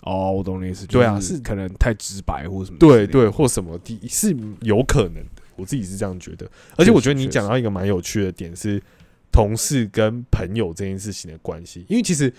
[0.02, 2.78] 哦，我懂你意思，对啊是可能太直白或什么。
[2.78, 6.48] 对对，或什么的是有可能的，我自己是这样觉得。
[6.76, 8.82] 而且我觉得你讲到一个蛮有趣的点是
[9.32, 12.32] 同事跟朋友这件事情的关系，因为其实，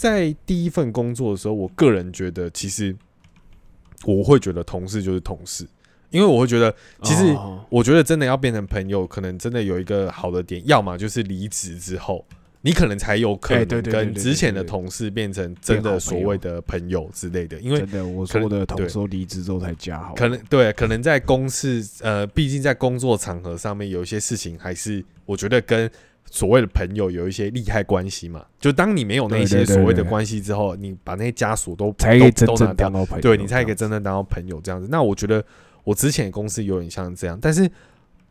[0.00, 2.96] 在第一份工作的时候，我个人觉得其实
[4.06, 5.66] 我会觉得同事就是同事，
[6.08, 7.62] 因为我会觉得其实哦。
[7.68, 12.24] 我觉得真的要变成朋友，可能真的有一个好的点，要么就是离职之后，
[12.62, 25.90] 你可能才有可能跟之前的同事变成真的所谓的朋友之类的，因为真的，我说的同事都离职之后才加好，可能对，可能在公事呃，毕竟在工作场合上面有一些事情，还是我觉得跟
[26.30, 28.46] 所谓的朋友有一些利害关系嘛。
[28.58, 34.88] 就当你没有那些所谓的关系之后，你把那些枷锁都才可以真正当，到朋友，对你才可以真正当到朋友这样子。
[34.90, 35.44] 那我觉得
[35.84, 37.70] 我之前的公司有点像这样，但是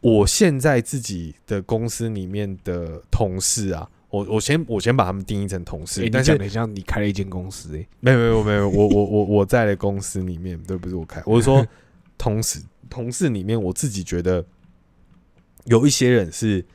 [0.02, 11.66] 我现在自己的公司里面的同事啊，我我先我先把他们定义成同事，欸你但是讲的像你开了一间公司哎、没有没有没有，我我我我在的公司里面，对，不是我开， 我是说
[12.18, 14.46] 同事同事里面，我自己觉得
[15.66, 16.66] 有一些人是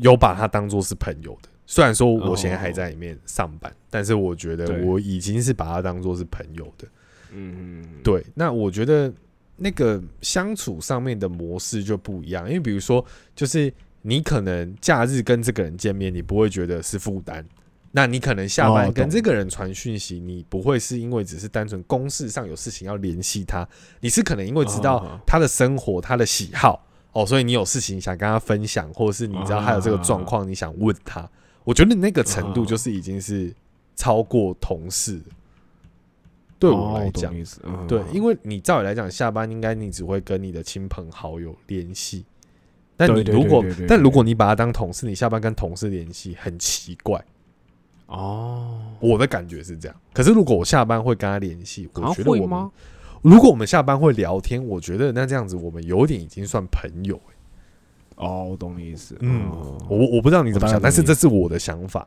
[0.00, 1.48] 有把他当做是朋友的。
[1.66, 6.86] 虽然说我现在还在里面上班，但是我觉得我已经是把他当做是朋友的。
[7.32, 9.12] 嗯，对，那我觉得
[9.56, 13.04] 那个相处上面的模式就不一样，因为比如说，
[13.34, 17.44] 就是你可能假日跟这个人见面，你不会觉得是负担。
[17.90, 23.66] 那你可能下班跟这个人传讯息，你不会是因为只是单纯公事上有事情要联系他，
[24.00, 26.85] 你是可能因为知道哦他的生活、他的喜好
[27.16, 31.26] 哦，所以你有事情想跟他分享，或者是你知道他有这个状况，你想问他。
[31.64, 33.50] 我觉得那个程度就是已经是
[33.94, 35.18] 超过同事，
[36.58, 37.34] 对我来讲
[37.88, 42.26] 对，因为你照理来讲，下班应该你只会跟你的亲朋好友联系。
[42.98, 47.24] 但你如果但如果你把他当同事，你下班跟同事联系，很奇怪。
[48.08, 49.96] 哦，我的感觉是这样。
[50.12, 52.70] 可是如果我下班会跟他联系，我啊觉得我们？
[53.28, 58.24] 如果我们下班会聊天，我觉得那这样子我们有点已经算朋友、欸。
[58.24, 62.06] 哦，我懂你意思，嗯哦我我不知道你怎么想，但是这是我的想法。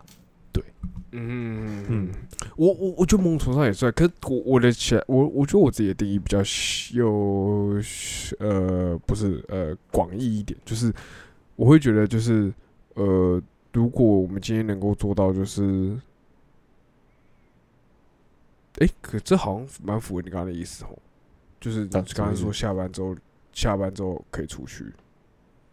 [0.54, 0.64] 对
[1.12, 2.10] 嗯嗯嗯，
[2.56, 6.40] 我我我觉得某种程度上也算，可是我我的想我我觉得我自己的定义比较
[6.94, 7.76] 有
[8.40, 10.92] 呃不是呃广义一点，就是
[11.58, 12.52] 我会觉得就是
[12.94, 13.42] 呃，
[13.74, 16.00] 如果我们今天能够做到就是。
[18.82, 20.98] 哎、可这好像蛮符合你刚刚的意思哦，
[21.60, 23.16] 就是刚才说下班之后，
[23.52, 24.86] 下班之后可以出去，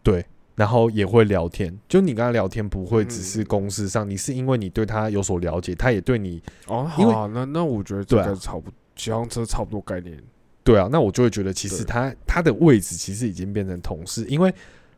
[0.03, 3.45] 对然后也会聊天，就你跟他聊天不会只是嗯。
[3.45, 10.19] 公事上，你是因为你对他有所了解，他也对你哦，好啊那那我觉得这个差不多，骑上车差不多概念。
[10.65, 14.53] 对啊，那我就会觉得其实他他的位置其实已经变成同事，因为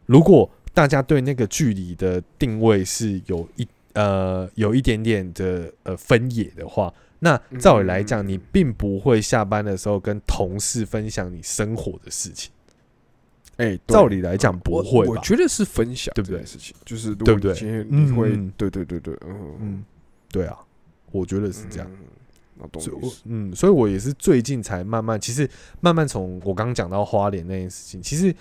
[0.07, 12.51] 如果大家对那个距离的定位是有一呃有一点点的呃分野的话，那照理来讲，嗯你并不会下班的时候跟同事分享你生活的事情。
[13.57, 19.85] 哎、对照理来讲不会吧我觉得是分享，对不对事情就是对不对果你今天你会，嗯对对对对，嗯嗯，
[20.31, 20.57] 对啊，
[21.11, 22.07] 我觉得是这样。，嗯
[22.61, 25.49] 那懂所以嗯，所以我也是最近才慢慢，其实
[25.81, 28.35] 慢慢从我刚刚讲到花莲那件事情，其实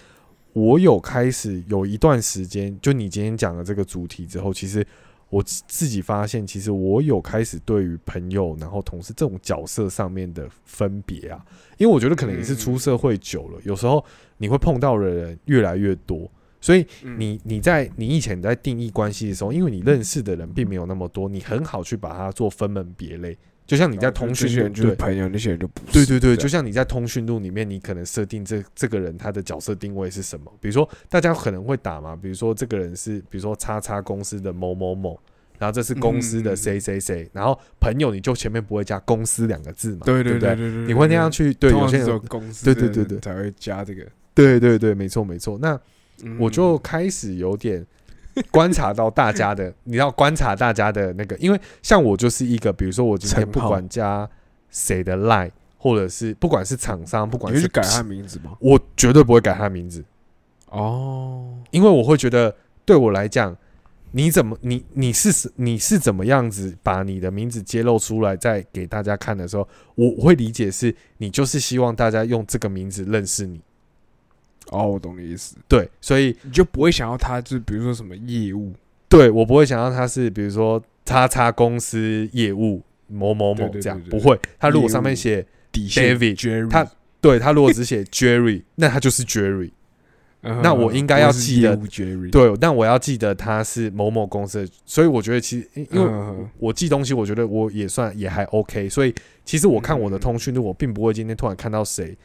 [0.54, 4.84] 我有开始有一段时间，就你今天讲的这个主题之后，其实
[5.30, 11.46] 我自自己发现，其实我有开始对于朋友然后同事这种角色上面的分别啊，
[11.78, 14.04] 因为我觉得可能也是出社会久了，有时候
[14.38, 23.38] 你会碰到的人越来越多，所以嗯你你在你以前在定义关系的时候，因为你认识的人并没有那么多，你很好去把它做分门别类。
[23.68, 26.06] 就像你在通讯录对朋友，那些人就不是。
[26.06, 30.50] 对对对，就像你在通讯录里面，你可能设定这这个人他的角色定位是什么？
[30.62, 35.20] 比如说大家可能会打嘛，比如说这个人是比如说叉叉公司的某某某，
[35.60, 44.06] 然后这是公司的嗯谁谁谁，然后朋友你就前面不会加公司两个字嘛，对对不对对对对，你会那样去对有些人种公司对对对对才会加这个。
[44.34, 45.58] 对对对，没错没错。
[45.62, 45.78] 那
[46.24, 47.86] 嗯我就开始有点
[48.52, 54.30] 观察到大家的， 你要观察大家的那个，因为像我就是一个，比如说我今天不管加
[54.70, 58.56] 谁的 line，或者是不管是厂商，不管是你去改他的名字吗？
[58.60, 60.04] 我绝对不会改他名字，
[60.70, 63.56] 哦，因为我会觉得对我来讲，
[64.12, 73.62] 你怎么你你是你是怎么样子把你的名字揭露出来，再给大家看的时候，我我会理解是你就是希望大家用这个名字认识你，
[74.72, 78.74] 哦，我懂你意思，对，所以你就不会想要他，就是比如说什么业务，
[79.10, 84.40] 对我不会想要他是比如说叉叉公司业务某某某这样，不会。
[84.60, 86.86] 他如果上面写底线 David，Jerry，他
[87.22, 89.72] 对他如果只写 Jerry，那他就是 Jerry。
[90.44, 91.76] 嗯那我应该要记得
[92.32, 102.16] 对，但我要记得他是某某公司的，所以我觉得其实因因为嗯我记东西，我觉得我也算也还 OK，所以其实我看我的通讯录，我并不会今天突然看到谁，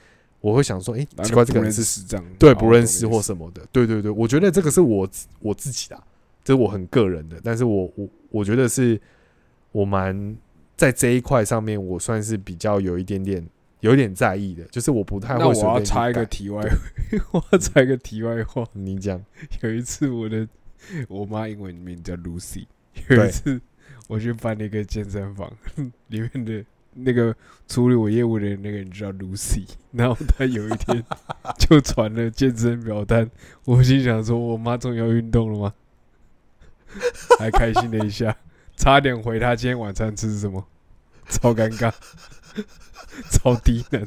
[0.43, 6.05] 我会想说，诶，然后奇怪，这个人是识这样，对哦不认识或什么的，对对对，我觉得这个是我我自己的啊，
[6.45, 9.01] 这是我很个人的，但是我我我觉得是
[9.71, 10.37] 我蛮
[10.77, 13.47] 在这一块上面，我算是比较有一点点
[13.81, 16.61] 有点在意的，就是我不太会那我要插一个题外，
[17.33, 18.67] 我要插一个题外话。
[18.73, 19.25] 你讲。
[19.63, 20.47] 有一次我的
[21.09, 22.67] 我妈英文名叫 Lucy，
[23.09, 23.61] 有一次
[24.09, 25.53] 我去办了一个健身房，
[26.09, 27.35] 里面的那个
[27.69, 31.05] 处理我业务的那个人叫 Lucy， 然后他有一天
[31.59, 33.31] 就传了健身表单，
[33.65, 35.75] 我心想说：“我妈终于要运动了吗？”
[37.39, 38.37] 还开心了一下，
[38.77, 40.67] 差点回他今天晚餐吃什么，
[41.29, 41.93] 超尴尬，
[43.33, 44.07] 超低能，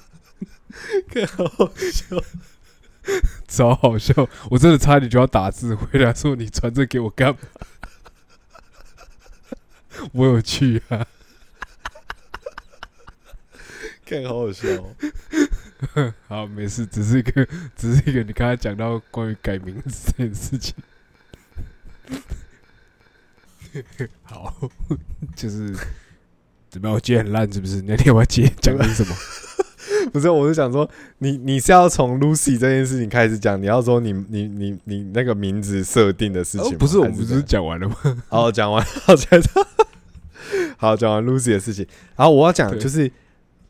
[1.11, 2.17] 更好笑。
[3.47, 4.27] 超好笑！
[4.49, 7.37] 我真的差点就要打字回答说：“你传这给我干嘛？”
[10.13, 11.05] 我有去啊，
[14.05, 16.13] 看好好笑、哦。
[16.27, 20.73] 好，没事，只是一个，只是一个，你刚才讲到关于改名字这件事情，
[24.23, 24.53] 好，
[25.35, 25.75] 就是
[26.69, 26.93] 怎么样？
[26.95, 27.81] 我接很烂是不是？
[27.81, 29.15] 那天我要接讲的是什么？
[30.13, 37.95] 不是，我是想说，你你是要从 Lucy 这件事情开始讲，你要说你你你你那个名字设定的事情、哦不是，我们不是讲完了吗？
[38.29, 39.41] 哦，讲完，好，讲
[40.77, 41.85] 好，讲完 Lucy 的事情。
[42.15, 43.11] 然后我要讲，对就是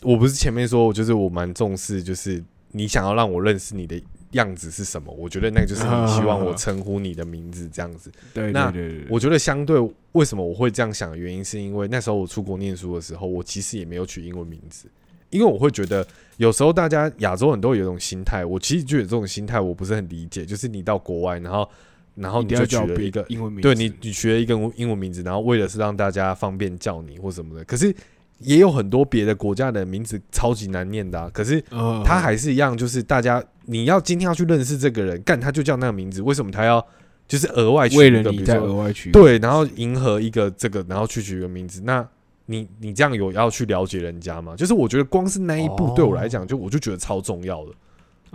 [0.05, 2.41] 我不是前面说，我就是我蛮重视，就是
[2.71, 3.99] 你想要让我认识你的
[4.31, 5.11] 样子是什么？
[5.17, 8.11] 我觉得那个就是你希望我称呼你的名字这样子。
[8.33, 8.71] 对那
[9.09, 9.79] 我觉得相对
[10.11, 14.87] 为什么我会这样想的原因，是因为那时候我出国念书的时候，我其实也没有取英文名字，
[15.31, 16.05] 因为我会觉得
[16.37, 21.67] 有时候大家亚洲人都有一种心态，我其实觉得这种心态我不是很理解，就是你到国外，然后
[22.13, 27.93] 然后你就取了一个英文名字，对你，你学了一个英文名字，然后为了是让大家方便叫你或什么的，可是
[28.39, 36.85] 也有很多别的国家的名字超级难念的、啊，可是呃，他还是一样，就是大家你要今天要去认识这个人，干他就叫那个名字，为什么他要
[37.27, 42.07] 就是额外取为一个，比如说额外取对，然后迎合一个这个，然后去取一个名字，那
[42.45, 44.55] 你你这样有要去了解人家吗？
[44.55, 47.71] 就是我觉得光是那一步哦对我来讲，就我就觉得超重要的。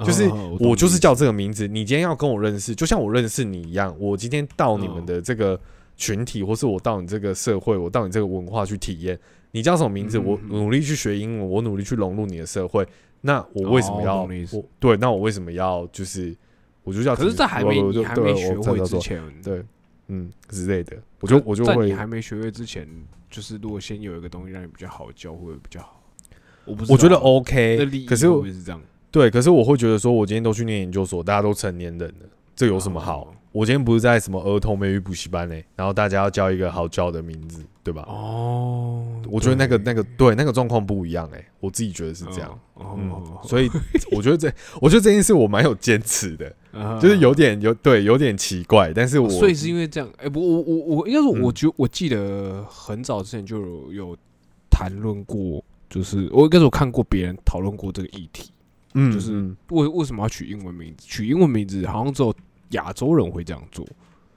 [0.02, 0.26] 就是
[0.58, 3.94] 我就是叫这个名字，你今天要跟我认识，就像我认识你一样。
[3.98, 5.60] 我今天到你们嗯的这个
[5.94, 9.18] 群体，或是我到你这个社会，我到你这个文化去体验。
[9.52, 10.18] 你叫什么名字？
[10.18, 12.86] 嗯我嗯努力去学英文，我努力去融入你的社会。
[13.22, 14.28] 那我为什么哦要
[14.78, 14.96] 对？
[14.96, 16.34] 那我为什么要就是
[16.82, 17.14] 我就叫？
[17.14, 19.62] 可是，在还没你还没学会之前，对，
[20.08, 22.88] 嗯之类的，我就我就在会你还没学会之前，
[23.28, 26.02] 就是如果先有一个东西让你比较好教，会不会比较好？
[26.64, 28.80] 我不我觉得 OK，可是我会不会是这样？
[29.10, 32.26] 对，可是我会觉得说，我今天都去念研究所，大家都成年人了，
[32.60, 33.22] 这有什么好？
[33.22, 38.04] 哦我今天不是在什么儿童美语补习班呢、然后大家要叫一个好叫的名字，对吧？
[38.06, 42.56] 哦，我觉得那个那个对那个状况不一样哎、我自己觉得是这样。
[42.74, 43.68] 哦，嗯哦，所以
[44.12, 54.16] 我觉得这， 我觉得这件事我蛮有坚持的，啊就是有点有对有点奇怪，但是我所以是因为这样，哎，不，我我我应该说，嗯我觉我记得很早之前就有有
[54.70, 58.52] 谈论过，就是我应该是我看过别人讨论过这个议题，
[58.94, 61.04] 嗯就是嗯为为什么要取英文名字？
[61.08, 62.32] 取英文名字好像只有
[62.70, 63.86] 亚洲人会这样做，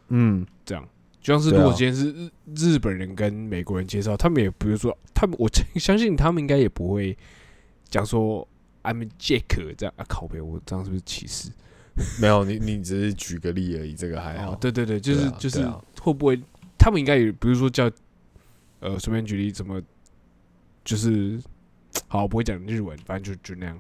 [0.10, 0.88] 嗯这样。
[1.22, 7.18] 就像是如果今天是日日本人跟美国人介绍，他们也比如说，他们我相信他们应该也不会
[7.90, 8.46] 讲说
[8.84, 11.50] I'm Jack 这样啊，靠背，我这样是不是歧视？
[12.20, 14.52] 没有你你只是举个例而已，这个还好。
[14.52, 16.38] 哦，对对对，就是、啊就是啊会不会
[16.78, 17.90] 他们应该也不是说叫
[18.82, 19.82] 呃随便举例怎么
[20.84, 21.40] 就是
[22.08, 23.80] 好，我不会讲日文，反正就就那样。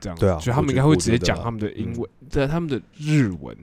[0.00, 3.56] 这样，对啊所以他们应该会直接讲他们的英文，在他们的日文，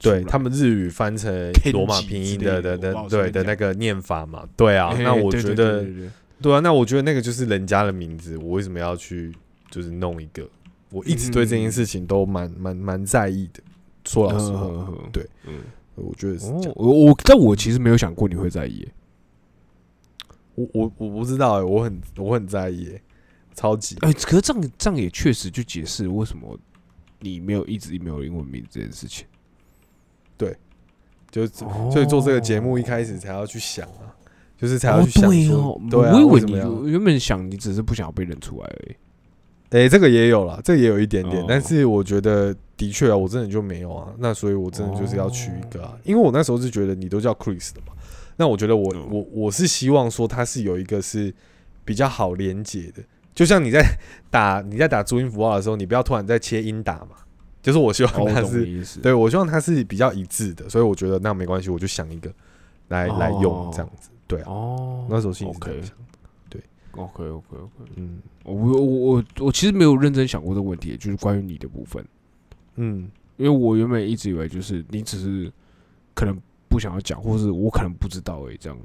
[0.00, 9.32] 对他们日语翻成罗马拼音的的的对的那个念法嘛，对啊，嘿那我对对觉得对对对对啊，那我觉得那个就是人家的名字，我为什么要去
[9.70, 10.48] 就是弄一个？
[10.90, 13.62] 我一直对这件事情都蛮蛮蛮在意的。
[14.04, 15.60] 说老实话，嗯对，嗯，
[15.94, 16.70] 我觉得是这样。
[16.70, 18.88] 哦，我我但我其实没有想过你会在意耶，
[20.56, 23.00] 我我我不知道哎、我很我很在意、欸，
[23.54, 23.96] 超级。
[24.00, 26.58] 哎，可是这样这样也确实就解释为什么
[27.20, 29.26] 你没有一直没有英文名这件事情。
[30.36, 30.56] 对
[31.30, 34.10] 就所以做这个节目一开始才要去想啊，
[34.56, 36.70] 就是才要哦去想说对哦，，对啊，我以为你为什么要？
[36.70, 38.96] 我原本想你只是不想要被认出来而已。
[39.70, 44.12] 哎、这个也有啦，这个也有一点点，哦但是我觉得的确啊，我真的就没有啊。
[44.18, 47.94] 那所以我真的就是要取一个啊，哦因为我那时候是觉得你都叫 Chris 的嘛，
[48.36, 51.32] 那我觉得我、嗯我我是希望说它是有一个是
[51.86, 53.02] 比较好连接的，
[53.34, 53.82] 就像你在
[54.30, 57.16] 打你在打注音符号的时候，你不要突然在切音打嘛，
[57.62, 59.00] 就是我希望它是。
[59.00, 62.32] 对我希望它是比较一致的，所以我觉得那没关系，我就想一个
[62.88, 68.18] 来、来用这样子，对啊，哦，那时候心里是这 OK 样想，OK OK OK，嗯。
[68.44, 72.04] 我我我我其实没有认真想过这个问题，就是关于你的部分，
[72.74, 75.50] 嗯因为我原本一直以为就是你只是
[76.14, 76.36] 可能
[76.68, 78.78] 不想要讲，或是我可能不知道而已，这样。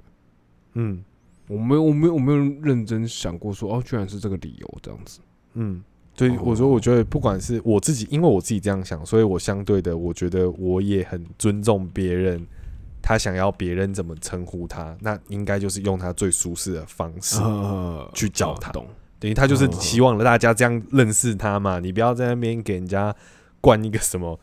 [0.73, 1.03] 嗯
[1.47, 5.19] 我没有我没有我没有认真想过说哦，居然是这个理由这样子。
[5.53, 5.83] 嗯，
[6.15, 12.45] 所以我说，我觉得不管是我自己，因为我自己这样想，所以我相对的，我觉得我也很尊重别人
[13.01, 18.85] 他想要别人怎么称呼他，那应该就是用他最舒适的方式， 呃去叫他懂？
[19.19, 23.15] 等于他就是嗯希望大家这样认识他嘛，你不要在那边给人家
[23.61, 24.39] 灌一个什么，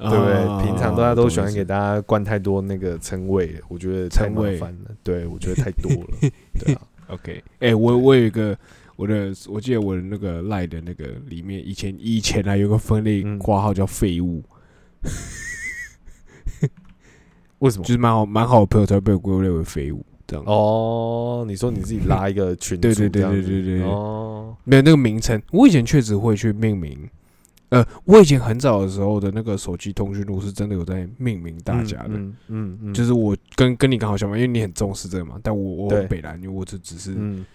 [0.00, 0.32] 对不对？
[0.34, 6.06] 啊平常大家都喜欢给大家灌太多那个称谓，我觉得太麻称谓烦了，对我觉得太多了，
[6.58, 8.56] 对啊，OK，哎、我我有一个
[8.96, 14.42] 我的，我记得我的那个赖的那个里面，以前以前啊有个分类嗯挂号叫废物，
[17.58, 17.94] 为什么 就？
[17.94, 20.44] 是蛮好蛮好的朋友才会被我归类为废物这样。
[20.46, 27.08] 哦，你说你自己拉一个群对对对对对对哦，没有那个名称，我以前确实会去命名。
[27.70, 36.00] 呃，我以前很早的时候的那个手机通讯录是真的有在命名大家的，嗯嗯嗯，就是是我跟跟你刚好相反，因为你很重视这个嘛，但我我对。
[36.00, 37.46] 很北蓝，因为我只只是嗯，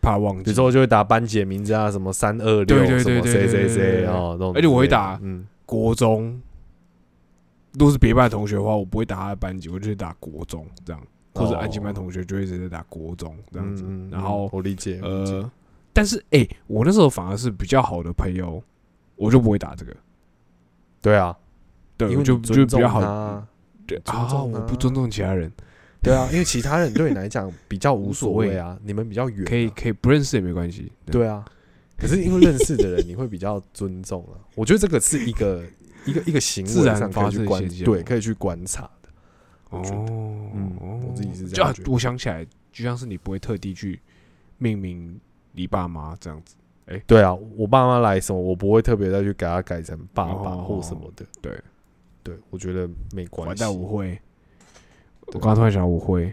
[0.00, 0.50] 怕忘记。
[0.50, 4.06] 有时候就会打班姐名字啊，什么三二六对对对什么谁谁对对对对谁对。
[4.06, 5.44] 哦，那种而且我会打嗯。
[5.66, 6.40] 国中，
[7.72, 11.02] 如果是别班同学的话，我不会打他的班级，我就会打国中这样，
[11.34, 13.84] 或者安静班同学就会直接打国中这样子。
[14.08, 15.00] 然后我理解。
[15.02, 15.50] 呃，
[15.92, 18.62] 但是哎、我那时候反而是比较好的朋友，
[19.18, 19.94] 我就不会打这个，
[21.02, 21.36] 对啊，
[21.96, 23.00] 对，因为就就比较好。
[23.02, 23.46] 他
[23.86, 25.50] 对啊，我不尊重其他人，
[26.02, 30.92] 对啊，因为其他人对你来讲比较无所谓谓啊，你们比较远啊，可以可以不认识也没关系。
[31.06, 31.44] 对啊，
[31.96, 34.36] 可是因为认识的人，你会比较尊重啊。
[34.54, 35.64] 我觉得这个是一个
[36.04, 39.08] 一个一个行自为上可以去观对，可以去观察的。
[39.70, 39.82] 哦
[40.54, 44.00] 嗯我自己是这样我想起来，就像是你不会特地去
[44.58, 45.18] 命名
[45.52, 46.54] 你爸妈这样子。
[47.06, 51.24] 对啊，我爸妈来什么，我不会特别再去给他改成爸爸哦或什么的。
[51.40, 51.52] 对，
[52.22, 53.56] 对，我觉得没关系。
[53.60, 54.18] 但，我会。
[55.26, 56.32] 我刚刚突然想到，我会，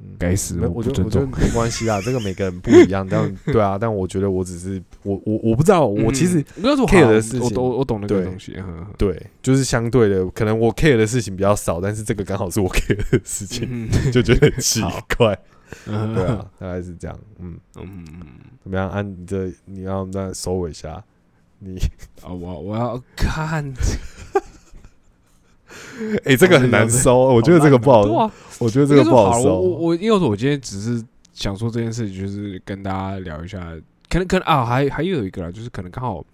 [0.00, 1.32] 嗯该死，没有，我我觉得不尊重。
[1.32, 3.08] 我觉得没关系啦， 这个每个人不一样。
[3.08, 8.54] 但 对啊，但我觉得我只是我我我不知道，我其实嗯那是我 care 的事情我懂我懂那个东西。
[8.98, 14.82] 对，就是相对的，可能我 care 的事情比较少，但是这个刚好是我 care 的事情，嗯就觉得很奇
[15.16, 15.38] 怪。
[15.86, 17.18] 嗯 对啊，大概是这样。
[17.38, 18.26] 嗯，嗯嗯
[18.62, 18.88] 怎么样？
[18.90, 21.02] 按你这你要再收尾一下。
[21.60, 21.76] 你
[22.22, 23.64] 啊，我我要看，
[26.24, 29.78] 哎、这个很难收，我觉得这个不好，我觉得这个不好我我。
[29.78, 33.58] 我因为我今天只是想说这件事情，就是跟大家聊一下，
[34.08, 36.24] 可能可能啊，还还有一个啦，就是可能刚好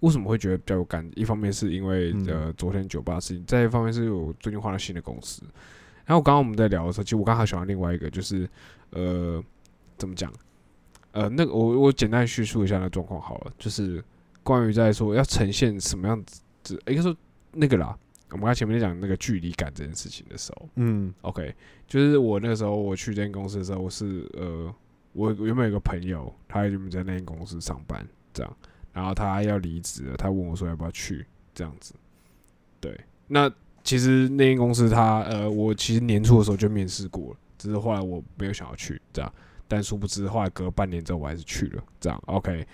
[0.00, 5.42] 为什么会觉得比较有感，一方面是因为、嗯呃昨天酒吧的事情，再一方面是我最近换了新的公司，
[6.04, 8.46] 然后刚刚我们在聊的时候，其实我刚好想到另外一个，就是
[8.94, 9.44] 呃
[9.98, 10.32] 怎么讲，
[11.12, 14.02] 呃那个我我简单叙述一下那状况好了，就是
[14.42, 16.20] 关于在说要呈现什么样
[16.62, 17.14] 子，应该说
[17.52, 17.96] 那个啦，
[18.30, 20.68] 我们刚前面在讲那个距离感这件事情的时候。
[20.76, 21.54] 嗯 OK，
[21.86, 24.74] 就是我那个时候我去这间公司的时候，我是呃，
[25.12, 28.56] 我原本有个朋友，他原本在那间公司上班，这样，
[28.92, 31.24] 然后他要离职了，他问我说要不要去，
[31.54, 31.94] 这样子。
[32.80, 33.50] 对，那
[33.82, 39.32] 其实那间公司他呃，我其实年初的时候就面试过了，只是后来我没有想要去，这样，
[39.66, 42.66] 但殊不知后来隔半年之后我还是去了，这样 OK。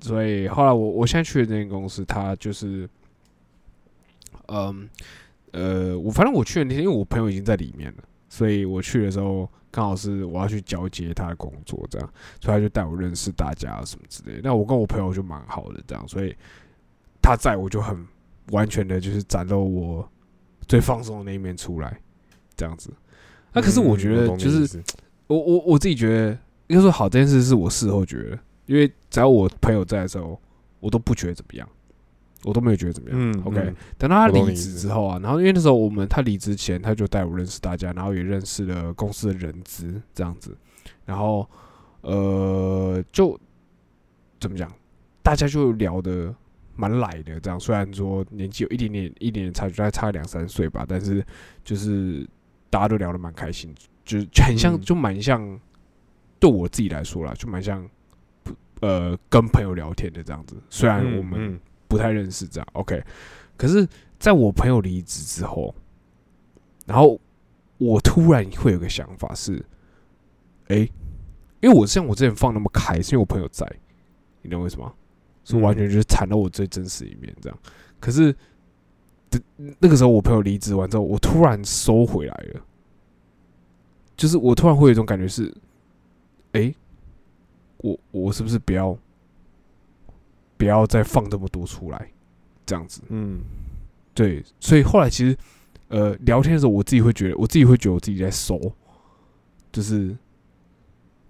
[0.00, 2.88] 所以后来我我现在去的这间公司，它就是，
[4.46, 4.88] 嗯，
[5.50, 14.40] 呃，我反正我去的那天，因为我朋友已经在里面了，所以我去的时候刚好是我要去交接他的工作，这样，所以他就带我认识大家什么之类。
[14.42, 16.34] 那我跟我朋友就蛮好的，这样，所以
[17.20, 18.02] 他在我就很
[18.52, 20.08] 完全的就是展露我
[20.66, 22.00] 最放松的那一面出来，
[22.56, 22.90] 这样子。
[23.52, 24.82] 那、可是我觉得就是
[25.26, 26.38] 我我我自己觉得，
[26.68, 30.40] 应该说好这件事是我事后觉得，因为只要我朋友在的时候，
[30.78, 31.68] 我都不觉得怎么样，
[32.44, 33.18] 我都没有觉得怎么样。
[33.18, 33.76] 嗯 OK，嗯。
[33.98, 40.56] 等到他离职之后啊，然后因为那时候我们他离职前，他就带我认识大家，然后也认识了公司的人资这样子，
[41.04, 41.48] 然后
[42.02, 43.38] 呃，就
[44.38, 44.72] 怎么讲，
[45.22, 46.34] 大家就聊的
[46.76, 47.60] 蛮来的，这样。
[47.60, 51.24] 虽然说年纪有一点点一点点差距，大概差两三岁吧，但是
[51.62, 52.26] 就是
[52.70, 55.60] 大家都聊得蛮开心，就是就很像，嗯就蛮像，
[56.38, 57.86] 对我自己来说啦，就蛮像。
[58.80, 63.04] 呃，跟朋友聊天的这样子，虽然嗯我们嗯不太认识，这样 OK。
[63.54, 63.86] 可是，
[64.18, 65.74] 在我朋友离职之后，
[66.86, 67.20] 然后
[67.76, 69.62] 我突然会有个想法是，
[70.68, 70.90] 诶，
[71.60, 73.70] 因为我像我之前放那么开，是因为我朋友在，
[74.40, 74.90] 你懂我意思吗？
[75.44, 77.58] 是完全就是袒露我最真实的一面，这样。
[78.00, 78.38] 可是，的
[79.78, 82.60] 那个时候我朋友离职完之后，我突然收回来了，
[84.16, 85.54] 就是我突然会有一种感觉是，
[86.52, 86.74] 诶，
[87.78, 88.96] 我我是不是不要
[90.56, 92.10] 不要再放这么多出来，
[92.66, 93.02] 这样子？
[93.08, 93.40] 嗯
[94.12, 95.36] 对，所以后来其实
[95.88, 98.60] 呃聊天的时候，我自己会觉得，我自己会觉得我自己在收，
[99.70, 100.16] 就是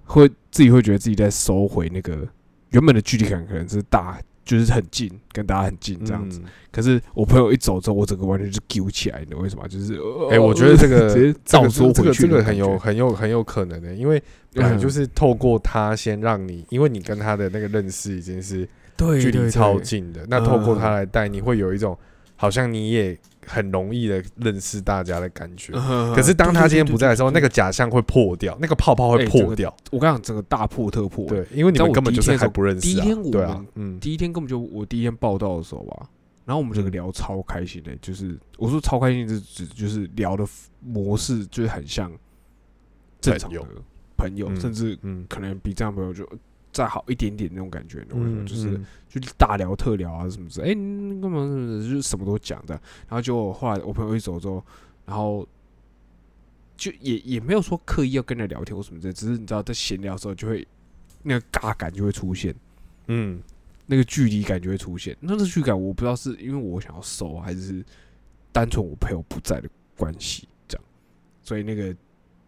[0.04, 2.26] 会自己会觉得自己在收回那个
[2.70, 4.20] 原本的距离感，可能是大
[4.58, 6.40] 就是很近，跟大家很近这样子。
[6.40, 9.66] 嗯可是我朋友一走之后，我整个完全就揪起来，的为什么？
[9.66, 9.94] 就是
[10.30, 14.22] 哎、我觉得这个 直接这个倒缩这个回去这个很有很有很有可能的，因为
[14.54, 18.64] 本来嗯就是透过他先让你，因为你跟他的那个认识已经是
[19.20, 21.98] 距离超近的，那透过他嗯来带，你会有一种
[22.40, 25.74] 好像你也很容易的认识大家的感觉。
[25.74, 29.76] 可可是当他今天不在的时候，那个假象会破掉，那个泡泡会破掉。
[29.90, 32.80] 我跟你讲，整个大破特破。，对，因为你们根本就是还不认识、啊。
[32.80, 36.08] 第一天我对啊们，嗯，第一天根本就我第一天报道的时候吧，
[36.46, 40.42] 然后我们整个嗯聊超开心的、就是我说超开心是指就是聊的
[40.80, 42.10] 模式就是很像
[43.20, 43.60] 正常的
[44.16, 46.26] 朋朋友，嗯甚至嗯，可能比这样朋友就
[46.72, 51.38] 再好一点点那种感觉，嗯，就是嗯就大聊特聊啊什么之类，哎、你干嘛？
[51.82, 52.74] 就是什么都讲的。
[53.08, 54.64] 然后就后来我朋友一走之后，
[55.04, 55.46] 然后
[56.76, 60.66] 就也也没有说刻意要跟人聊天或什么之类，只是你知道在闲聊的时候就会
[61.22, 62.54] 那个尬感就会出现，
[63.08, 63.42] 嗯，
[63.86, 65.16] 那个距离感就会出现。
[65.20, 67.84] 那个距离感我不知道是因为我想要收，还是
[68.52, 70.84] 单纯我朋友不在的关系这样，
[71.42, 71.94] 所以那个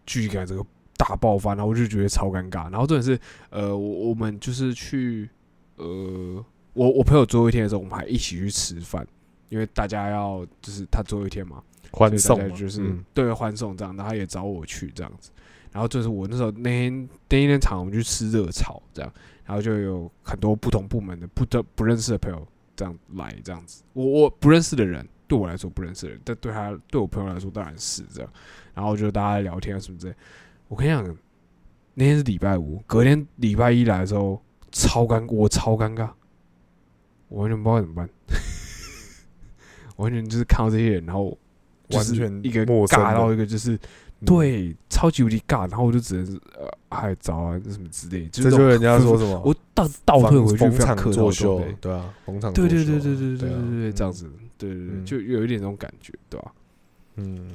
[0.05, 0.65] 距离感这个
[0.97, 2.71] 大爆发，然后我就觉得超尴尬。
[2.71, 3.19] 然后真的是，
[3.49, 5.29] 呃，我我们就是去，
[5.77, 9.05] 呃，我我朋友最后一天的时候，我们还一起去吃饭，
[9.49, 15.31] 因为大家要就是他最后一天嘛，欢送就是、嗯对欢送这样，然后他也找我去这样子。
[15.71, 19.11] 然后就是我那时候那天那一天场，我们去吃热炒这样，
[19.43, 23.81] 然后就有很多不同部门的不得不认识的朋友这样来这样子。
[23.93, 28.31] 我我不认识的人，对我来说不认识的人，但对他对我朋友来说当然是这样。
[28.75, 30.15] 然后就大家聊天啊什么之类。
[30.73, 31.17] 我跟你讲，
[31.93, 36.09] 那天是礼拜五，隔天礼拜一来的时候超尴，我超尴尬，
[37.27, 38.09] 我完全不知道怎么办，
[39.97, 41.37] 完全就是看到这些人，然后
[41.89, 43.75] 完全一个尬到一个就是。
[43.75, 43.79] 嗯
[44.25, 49.41] 对，超级无敌尬，然后我就只能是呃，嗨早啊，什么之类，这就人家说什么？
[49.43, 56.53] 我倒倒退回去非常作秀对啊，逢场对对对对对对啊对对，这样嗯子，对对就有一点这种感觉，对吧？
[57.17, 57.51] 嗯，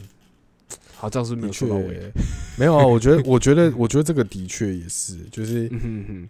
[0.95, 2.13] 好，这样是没的确有说到尾，
[2.59, 2.85] 没有啊。
[2.85, 5.71] 我觉得， 我觉得，我觉得这个的确也是，就是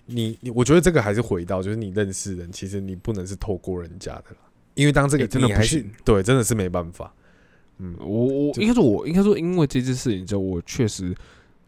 [0.07, 4.37] 你你，我觉得这个还是回到，就是你认识人，其实你不能是透过人家的啦，
[4.75, 7.13] 因为当这个欸真的你还是对，真的是没办法。
[7.79, 11.15] 嗯，我我应该说，我应该说，因为这件事情之后，我确实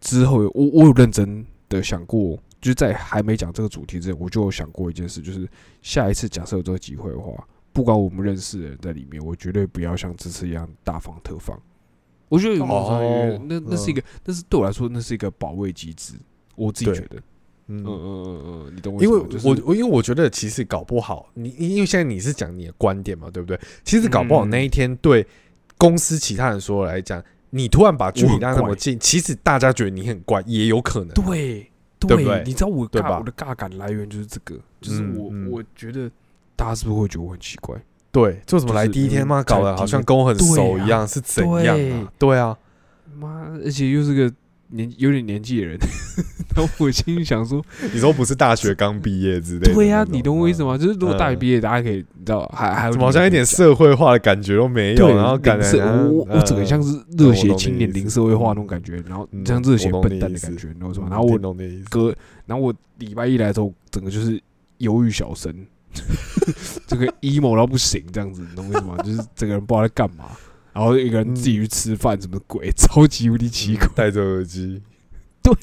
[0.01, 5.49] 之后我我有认真的想过，就是在还没讲这个主题之前，我就有想过一件事，就是
[5.81, 7.33] 下一次假设有这个机会的话，
[7.73, 11.59] 不管我们认识的人在里面，我绝对不要像这次一样大放特放。
[12.31, 16.15] 我觉得有某种程度上哦那那是一个，那是对我来说，那是一个保卫机制。
[16.57, 17.17] 我自己对觉得，
[17.67, 19.29] 嗯嗯嗯嗯嗯，你懂我意因为思吗？
[19.31, 23.59] 就是我我因为我觉得其实搞不好，你因为现在你是讲你的观点嘛，对不对？
[23.85, 25.27] 其实搞不好嗯那一天对
[25.77, 31.15] 公司其他人说来讲，你突然把距离拉那么近，其实大家觉得你很怪，也有可能。
[31.15, 36.11] 对对不对你知道我对吧尬我的尬感来源就是这个，就是我我觉得
[36.57, 37.75] 大家是不是会觉得我很奇怪？
[38.13, 42.13] 对，做什么来第一天嘛，嗯搞得好像跟我很熟一样，是怎样啊？
[42.19, 42.57] 对啊，
[43.19, 44.35] 妈，而且又是个
[44.71, 45.79] 年有点年纪的人，
[46.57, 49.75] 然后我心里想说，你说不是大学刚毕业之类的？
[49.75, 50.65] 对呀、你懂我意思？
[50.65, 50.77] 吗？
[50.77, 55.09] 就是如果嗯大学毕业，大家可以你知道，还还有怎么好像一点社会化的感觉都没有？
[55.17, 61.09] 然后感觉我我整个像是是热血青年零社会化那种感觉，然后嗯像热血笨蛋的感觉，你知道吗？
[61.11, 62.15] 然后我懂的意思，隔，
[62.47, 64.41] 然后我礼拜一来之后，整个就是
[64.79, 65.55] 忧郁小生，
[66.87, 68.97] 这个 emo 到不行，这样子，你懂我意思吗？
[69.03, 70.31] 就是整个人不知道在干嘛，
[70.73, 73.89] 然后一个人自己去吃饭，什么鬼， 超级无敌奇怪。
[73.95, 74.83] 戴着耳机，
[75.43, 75.55] 对，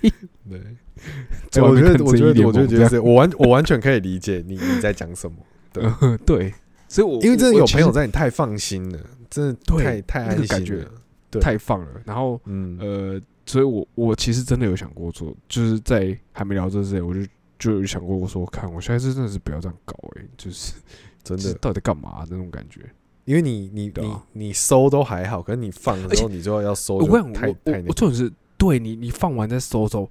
[0.50, 0.62] 对。
[1.52, 5.38] 在我觉得，我觉得，我就觉得是我完，我完全可以理解你你在讲什么，
[5.72, 6.52] 这样呃对，
[6.88, 9.00] 所以我因为真的有朋友在在，你太放心了，
[9.30, 10.92] 真的对太太安心了。
[11.30, 17.20] 对太放了，然后嗯，呃，所以我我其实真的有想过做，就是在还没聊这之前，我就
[17.60, 20.74] 就有想过，我说看我下一次真的是不要这样搞、欸，就是
[21.24, 22.82] 真的，到底在干嘛、那种感觉。
[23.26, 27.90] 因为你你你你收都还好，可是你放的时候，你就要收，就我讲，太我我太那个。
[27.90, 30.10] 我重点是，对你你放完再收收，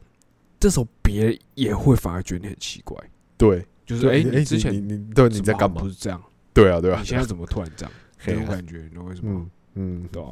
[0.60, 2.94] 这时候别人也会反而觉得你很奇怪，
[3.38, 5.88] 对，就是哎、对你之前你你对你在干嘛不？
[5.88, 6.22] 是这样，
[6.52, 7.92] 对啊，对啊你，现在怎么突然这样？
[8.26, 10.02] 那种感觉，你懂我意思吗嗯？
[10.02, 10.28] 嗯对啊，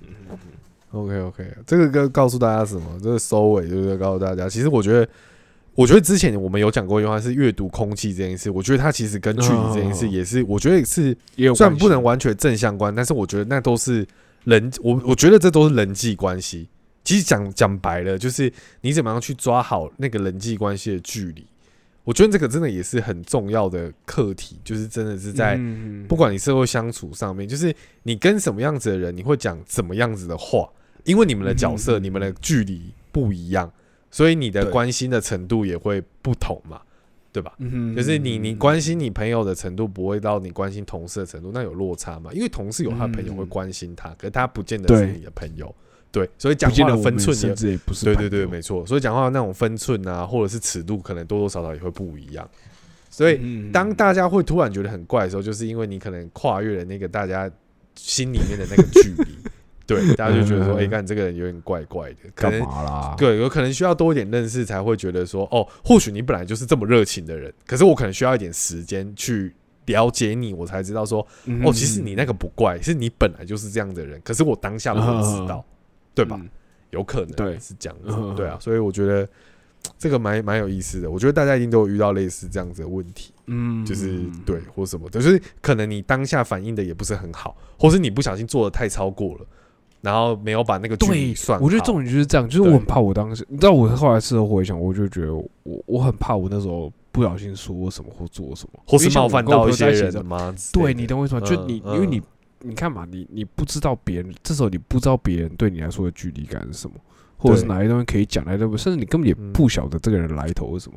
[0.00, 0.38] 嗯嗯
[0.92, 2.98] ，OK OK，这个跟告诉大家什么？
[3.02, 5.06] 这个收尾就是告诉大家，其实我觉得，
[5.76, 11.16] 我觉得之前我们有讲过一句话是阅读空气这件事，我觉得它其实跟距离这件事哦也是，我觉得是
[11.54, 14.04] 虽然不能完全正相关，但是我觉得那都是
[14.44, 16.66] 人，我我觉得这都是人际关系。
[17.04, 21.46] 其实讲讲白了，就是你怎么样去抓好那个人际关系的距离。
[22.02, 25.60] 我觉得这个真的也是很重要的课题，就是真的是在
[26.08, 27.74] 不管你社会相处上面，就是
[28.04, 30.68] 你跟什么样子的人，你会讲怎么样子的话，
[31.04, 33.70] 因为你们的角色、你们的距离不一样，
[34.10, 36.80] 所以你的关心的程度也会不同嘛。
[37.32, 37.52] 对吧？
[37.58, 42.32] 嗯就是你你关心你朋友的程度不会到你关心同事的程度，那有落差嘛？
[42.32, 45.74] 因为同事有他的朋友会关心他，可是他不见得是你的朋友，
[46.10, 48.86] 对，所以讲话的分寸也不是对对对，没错。
[48.86, 52.48] 所以讲话的那种分寸啊，或者是尺度，可能多多少少也会不一样。
[53.10, 57.50] 所以嗯当大家会突然觉得很怪的时候，就是因为你可能跨越了那个大家
[57.96, 59.36] 心里面的那个距离，
[59.86, 60.78] 对，大家就觉得说，嗯。
[60.78, 63.14] 哎，看这个人有点怪怪的， 可干能嘛啦？
[63.16, 69.54] 对，有可能需要多一点认识，才会觉得说，哦，或许你本来就是这么热情的人，可是我可能需要一点时间去
[69.86, 71.62] 了解你，我才知道说，嗯。
[71.64, 75.64] 哦，其实你那个不怪，是你本来就是这样的人，可是我当下不知道，
[76.14, 76.36] 对吧？
[76.40, 76.48] 嗯。
[76.90, 77.58] 有可能对。
[77.58, 79.28] 是这样子嗯，对啊，所以我觉得
[79.98, 81.10] 这个蛮蛮有意思的。
[81.10, 89.46] 我觉得大家一定都有遇到类似这样子的问题，嗯，就是对或什么的，就是可能你当下反应的也不是很好，或是你不小心做的太超过了，
[90.06, 91.60] 然后没有把那个距离算。
[91.60, 95.44] 我觉得重点就是这样，就是我很怕我当时，你知道，我后来事后回想，我就觉得我
[95.86, 100.54] 我很怕我那时候不小心说什么或做什么，或是冒犯到一些人吗？
[100.72, 101.40] 对你懂我意思吗？
[101.40, 102.22] 就嗯你，嗯因为你
[102.60, 106.94] 你看嘛，你你不知道别人，这时候你不知道别人对你来说的距离感是什么，
[107.36, 110.96] 或者是哪些东西可以讲，哪些东西甚至你根本也嗯不晓得这个人来头是什么。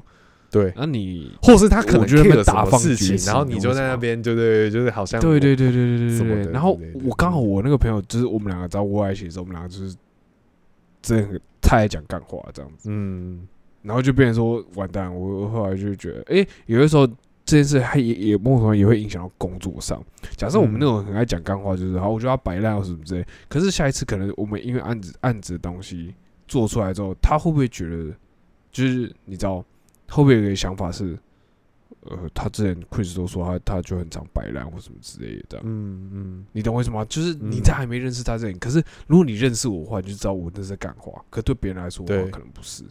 [0.52, 6.52] 对，那你或是他可能我觉得大放事情，然后你就在那边，对对，就是好像对对对对对对对对。
[6.52, 9.95] 然后我刚好我那个朋友就是我们两个在窝在一起的时候，我们两个就是
[11.02, 13.47] 真的太爱讲干话这样子，嗯，
[13.84, 17.06] 然后就变成说完蛋，我我后来就觉得，哎，有的时候
[17.45, 20.04] 这件事还也也某种程度也会影响到工作上。
[20.36, 23.26] 假设我们那种很爱讲干话，就是好，我觉得他摆烂或什么之类。
[23.47, 26.14] 可是下一次可能我们因为案子案子的东西
[26.47, 28.14] 做出来之后，他会不会觉得，
[28.72, 29.64] 就是你知道，
[30.10, 31.18] 会不会有一个想法是，
[32.01, 35.60] 呃，他之前 Chris 都说他他就很常摆烂或什么之类的。
[35.64, 37.05] 嗯嗯，你懂为什么吗？
[37.10, 41.24] 就是你嗯在还没认识他之前，可是如果你认识我的话，你就知道我那是在干话。
[41.30, 42.84] 可对别人来说的话，可能不是。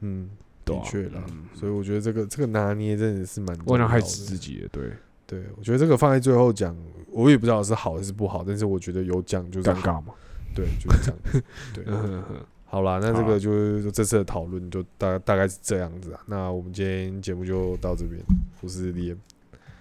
[0.00, 0.30] 嗯，
[0.64, 4.92] 的确啦嗯，所以我觉得这个这个拿捏真的是蛮我想害死自己的，对，
[5.26, 6.76] 对，我觉得这个放在最后讲，
[7.10, 10.14] 我也不知道是好还是不好，但是我觉得有讲就是，尴尬嘛。
[10.54, 11.44] 对，就是这样。
[11.74, 11.84] 对，
[12.70, 16.20] 好啦，那这个就是这次的讨论就大大概是这样子啊。
[16.26, 18.20] 那我们今天节目就到这边，
[18.60, 19.16] 我是 Liam，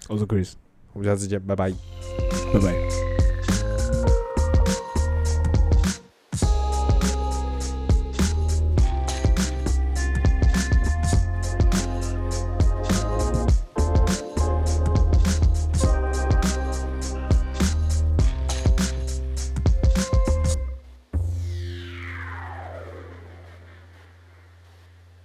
[0.08, 0.54] 我是 Chris，
[0.94, 1.70] 我们下次见，拜拜。
[2.54, 3.17] 拜拜。